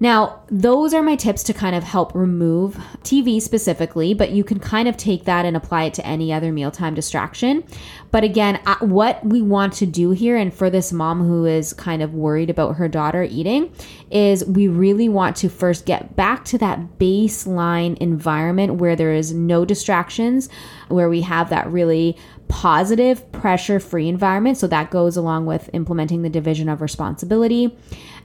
Now, 0.01 0.41
those 0.47 0.95
are 0.95 1.03
my 1.03 1.15
tips 1.15 1.43
to 1.43 1.53
kind 1.53 1.75
of 1.75 1.83
help 1.83 2.15
remove 2.15 2.75
TV 3.03 3.39
specifically, 3.39 4.15
but 4.15 4.31
you 4.31 4.43
can 4.43 4.59
kind 4.59 4.87
of 4.87 4.97
take 4.97 5.25
that 5.25 5.45
and 5.45 5.55
apply 5.55 5.83
it 5.83 5.93
to 5.93 6.05
any 6.05 6.33
other 6.33 6.51
mealtime 6.51 6.95
distraction. 6.95 7.63
But 8.09 8.23
again, 8.23 8.59
what 8.79 9.23
we 9.23 9.43
want 9.43 9.73
to 9.73 9.85
do 9.85 10.09
here, 10.09 10.37
and 10.37 10.51
for 10.51 10.71
this 10.71 10.91
mom 10.91 11.23
who 11.23 11.45
is 11.45 11.71
kind 11.71 12.01
of 12.01 12.15
worried 12.15 12.49
about 12.49 12.77
her 12.77 12.87
daughter 12.87 13.21
eating, 13.21 13.71
is 14.09 14.43
we 14.43 14.67
really 14.67 15.07
want 15.07 15.35
to 15.37 15.49
first 15.49 15.85
get 15.85 16.15
back 16.15 16.45
to 16.45 16.57
that 16.57 16.97
baseline 16.97 17.95
environment 17.99 18.75
where 18.75 18.95
there 18.95 19.13
is 19.13 19.31
no 19.31 19.65
distractions, 19.65 20.49
where 20.87 21.09
we 21.09 21.21
have 21.21 21.51
that 21.51 21.71
really 21.71 22.17
positive, 22.47 23.31
pressure 23.31 23.79
free 23.79 24.09
environment. 24.09 24.57
So 24.57 24.65
that 24.67 24.89
goes 24.89 25.15
along 25.15 25.45
with 25.45 25.69
implementing 25.73 26.23
the 26.23 26.29
division 26.29 26.69
of 26.69 26.81
responsibility. 26.81 27.77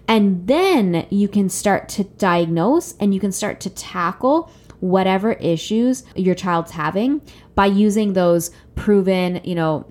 And 0.09 0.47
then 0.47 1.07
you 1.11 1.29
can 1.29 1.49
start 1.49 1.89
to 1.91 2.05
diagnose 2.05 2.97
and 2.99 3.13
you 3.13 3.21
can 3.21 3.33
start 3.33 3.61
to 3.61 3.71
tackle 3.71 4.51
whatever 4.81 5.33
issues 5.33 6.05
your 6.15 6.35
child's 6.35 6.73
having 6.73 7.23
by 7.55 7.67
using 7.67 8.13
those 8.13 8.51
proven, 8.75 9.41
you 9.43 9.55
know, 9.55 9.87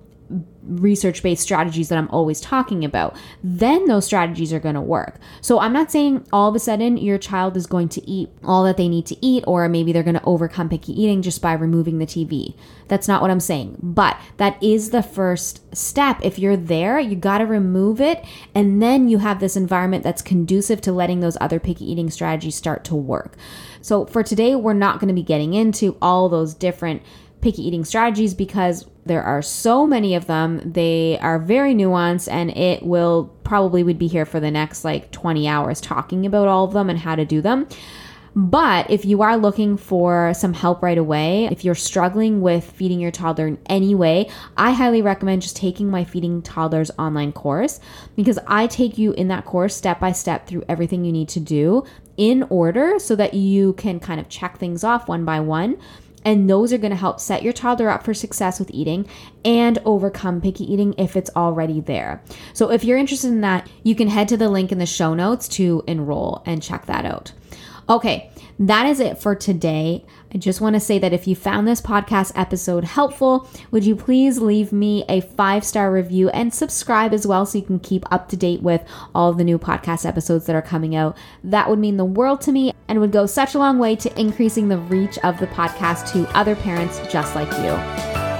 research 0.63 1.21
based 1.21 1.43
strategies 1.43 1.89
that 1.89 1.97
I'm 1.97 2.09
always 2.09 2.41
talking 2.41 2.83
about, 2.83 3.15
then 3.43 3.85
those 3.85 4.05
strategies 4.05 4.51
are 4.51 4.59
going 4.59 4.75
to 4.75 4.81
work. 4.81 5.19
So 5.41 5.59
I'm 5.59 5.73
not 5.73 5.91
saying 5.91 6.27
all 6.33 6.49
of 6.49 6.55
a 6.55 6.59
sudden 6.59 6.97
your 6.97 7.17
child 7.17 7.55
is 7.55 7.67
going 7.67 7.89
to 7.89 8.09
eat 8.09 8.29
all 8.43 8.63
that 8.63 8.77
they 8.77 8.87
need 8.87 9.05
to 9.07 9.25
eat, 9.25 9.43
or 9.47 9.69
maybe 9.69 9.91
they're 9.91 10.03
going 10.03 10.15
to 10.15 10.23
overcome 10.23 10.69
picky 10.69 10.99
eating 10.99 11.21
just 11.21 11.41
by 11.41 11.53
removing 11.53 11.99
the 11.99 12.05
TV. 12.05 12.55
That's 12.87 13.07
not 13.07 13.21
what 13.21 13.31
I'm 13.31 13.39
saying. 13.39 13.77
But 13.81 14.19
that 14.37 14.61
is 14.61 14.89
the 14.89 15.03
first 15.03 15.75
step. 15.75 16.19
If 16.23 16.39
you're 16.39 16.57
there, 16.57 16.99
you 16.99 17.15
got 17.15 17.39
to 17.39 17.45
remove 17.45 18.01
it. 18.01 18.23
And 18.53 18.81
then 18.81 19.07
you 19.07 19.19
have 19.19 19.39
this 19.39 19.55
environment 19.55 20.03
that's 20.03 20.21
conducive 20.21 20.81
to 20.81 20.91
letting 20.91 21.19
those 21.19 21.37
other 21.39 21.59
picky 21.59 21.89
eating 21.89 22.09
strategies 22.09 22.55
start 22.55 22.83
to 22.85 22.95
work. 22.95 23.35
So 23.81 24.05
for 24.05 24.23
today, 24.23 24.55
we're 24.55 24.73
not 24.73 24.99
going 24.99 25.09
to 25.09 25.13
be 25.13 25.23
getting 25.23 25.53
into 25.53 25.97
all 26.01 26.27
those 26.27 26.55
different 26.55 27.03
picky 27.45 27.67
eating 27.67 27.85
strategies 27.85 28.33
because 28.33 28.87
there 29.05 29.21
are 29.21 29.39
so 29.39 29.85
many 29.85 30.15
of 30.15 30.25
them. 30.25 30.59
They 30.65 31.19
are 31.19 31.37
very 31.37 31.75
nuanced 31.75 32.27
and 32.27 32.49
it 32.49 32.81
will 32.81 33.25
probably 33.43 33.83
would 33.83 33.99
be 33.99 34.07
here 34.07 34.25
for 34.25 34.39
the 34.39 34.49
next 34.49 34.83
like 34.83 35.11
20 35.11 35.47
hours 35.47 35.79
talking 35.79 36.25
about 36.25 36.47
all 36.47 36.65
of 36.65 36.73
them 36.73 36.89
and 36.89 36.97
how 36.97 37.13
to 37.13 37.23
do 37.23 37.41
them. 37.41 37.67
But 38.35 38.89
if 38.89 39.05
you 39.05 39.21
are 39.21 39.37
looking 39.37 39.77
for 39.77 40.33
some 40.33 40.53
help 40.53 40.81
right 40.81 40.97
away, 40.97 41.45
if 41.45 41.63
you're 41.63 41.75
struggling 41.75 42.41
with 42.41 42.69
feeding 42.71 42.99
your 42.99 43.11
toddler 43.11 43.45
in 43.45 43.59
any 43.67 43.93
way, 43.93 44.27
I 44.57 44.71
highly 44.71 45.03
recommend 45.03 45.43
just 45.43 45.55
taking 45.55 45.87
my 45.87 46.03
Feeding 46.03 46.41
Toddlers 46.41 46.89
online 46.97 47.31
course 47.31 47.79
because 48.15 48.39
I 48.47 48.65
take 48.65 48.97
you 48.97 49.13
in 49.13 49.27
that 49.27 49.45
course 49.45 49.75
step 49.75 49.99
by 49.99 50.13
step 50.13 50.47
through 50.47 50.63
everything 50.67 51.05
you 51.05 51.13
need 51.13 51.29
to 51.29 51.39
do 51.39 51.85
in 52.17 52.43
order 52.43 52.97
so 52.97 53.15
that 53.15 53.35
you 53.35 53.73
can 53.73 53.99
kind 53.99 54.19
of 54.19 54.29
check 54.29 54.57
things 54.57 54.83
off 54.83 55.07
one 55.07 55.25
by 55.25 55.39
one 55.39 55.77
and 56.25 56.49
those 56.49 56.73
are 56.73 56.77
going 56.77 56.91
to 56.91 56.97
help 56.97 57.19
set 57.19 57.43
your 57.43 57.53
toddler 57.53 57.89
up 57.89 58.03
for 58.03 58.13
success 58.13 58.59
with 58.59 58.71
eating 58.71 59.07
and 59.45 59.77
overcome 59.85 60.41
picky 60.41 60.71
eating 60.71 60.93
if 60.97 61.15
it's 61.15 61.29
already 61.35 61.79
there. 61.79 62.21
So 62.53 62.71
if 62.71 62.83
you're 62.83 62.97
interested 62.97 63.27
in 63.27 63.41
that, 63.41 63.69
you 63.83 63.95
can 63.95 64.09
head 64.09 64.27
to 64.29 64.37
the 64.37 64.49
link 64.49 64.71
in 64.71 64.79
the 64.79 64.85
show 64.85 65.13
notes 65.13 65.47
to 65.49 65.83
enroll 65.87 66.41
and 66.45 66.61
check 66.61 66.87
that 66.87 67.05
out. 67.05 67.31
Okay, 67.87 68.31
that 68.59 68.85
is 68.87 68.99
it 68.99 69.17
for 69.17 69.35
today. 69.35 70.05
I 70.33 70.37
just 70.37 70.61
want 70.61 70.75
to 70.75 70.79
say 70.79 70.99
that 70.99 71.13
if 71.13 71.27
you 71.27 71.35
found 71.35 71.67
this 71.67 71.81
podcast 71.81 72.31
episode 72.35 72.83
helpful, 72.83 73.49
would 73.71 73.85
you 73.85 73.95
please 73.95 74.39
leave 74.39 74.71
me 74.71 75.03
a 75.09 75.21
five 75.21 75.63
star 75.63 75.91
review 75.91 76.29
and 76.29 76.53
subscribe 76.53 77.13
as 77.13 77.27
well 77.27 77.45
so 77.45 77.57
you 77.57 77.63
can 77.63 77.79
keep 77.79 78.05
up 78.11 78.29
to 78.29 78.37
date 78.37 78.61
with 78.61 78.83
all 79.13 79.33
the 79.33 79.43
new 79.43 79.57
podcast 79.57 80.05
episodes 80.05 80.45
that 80.45 80.55
are 80.55 80.61
coming 80.61 80.95
out? 80.95 81.17
That 81.43 81.69
would 81.69 81.79
mean 81.79 81.97
the 81.97 82.05
world 82.05 82.41
to 82.41 82.51
me 82.51 82.73
and 82.87 82.99
would 82.99 83.11
go 83.11 83.25
such 83.25 83.55
a 83.55 83.59
long 83.59 83.79
way 83.79 83.95
to 83.97 84.19
increasing 84.19 84.69
the 84.69 84.77
reach 84.77 85.17
of 85.19 85.39
the 85.39 85.47
podcast 85.47 86.11
to 86.13 86.27
other 86.37 86.55
parents 86.55 86.99
just 87.11 87.35
like 87.35 87.51
you. 87.63 87.71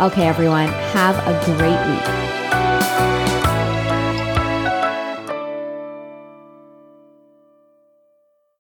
Okay, 0.06 0.28
everyone, 0.28 0.68
have 0.68 1.16
a 1.28 1.46
great 1.46 2.30
week. 2.30 2.35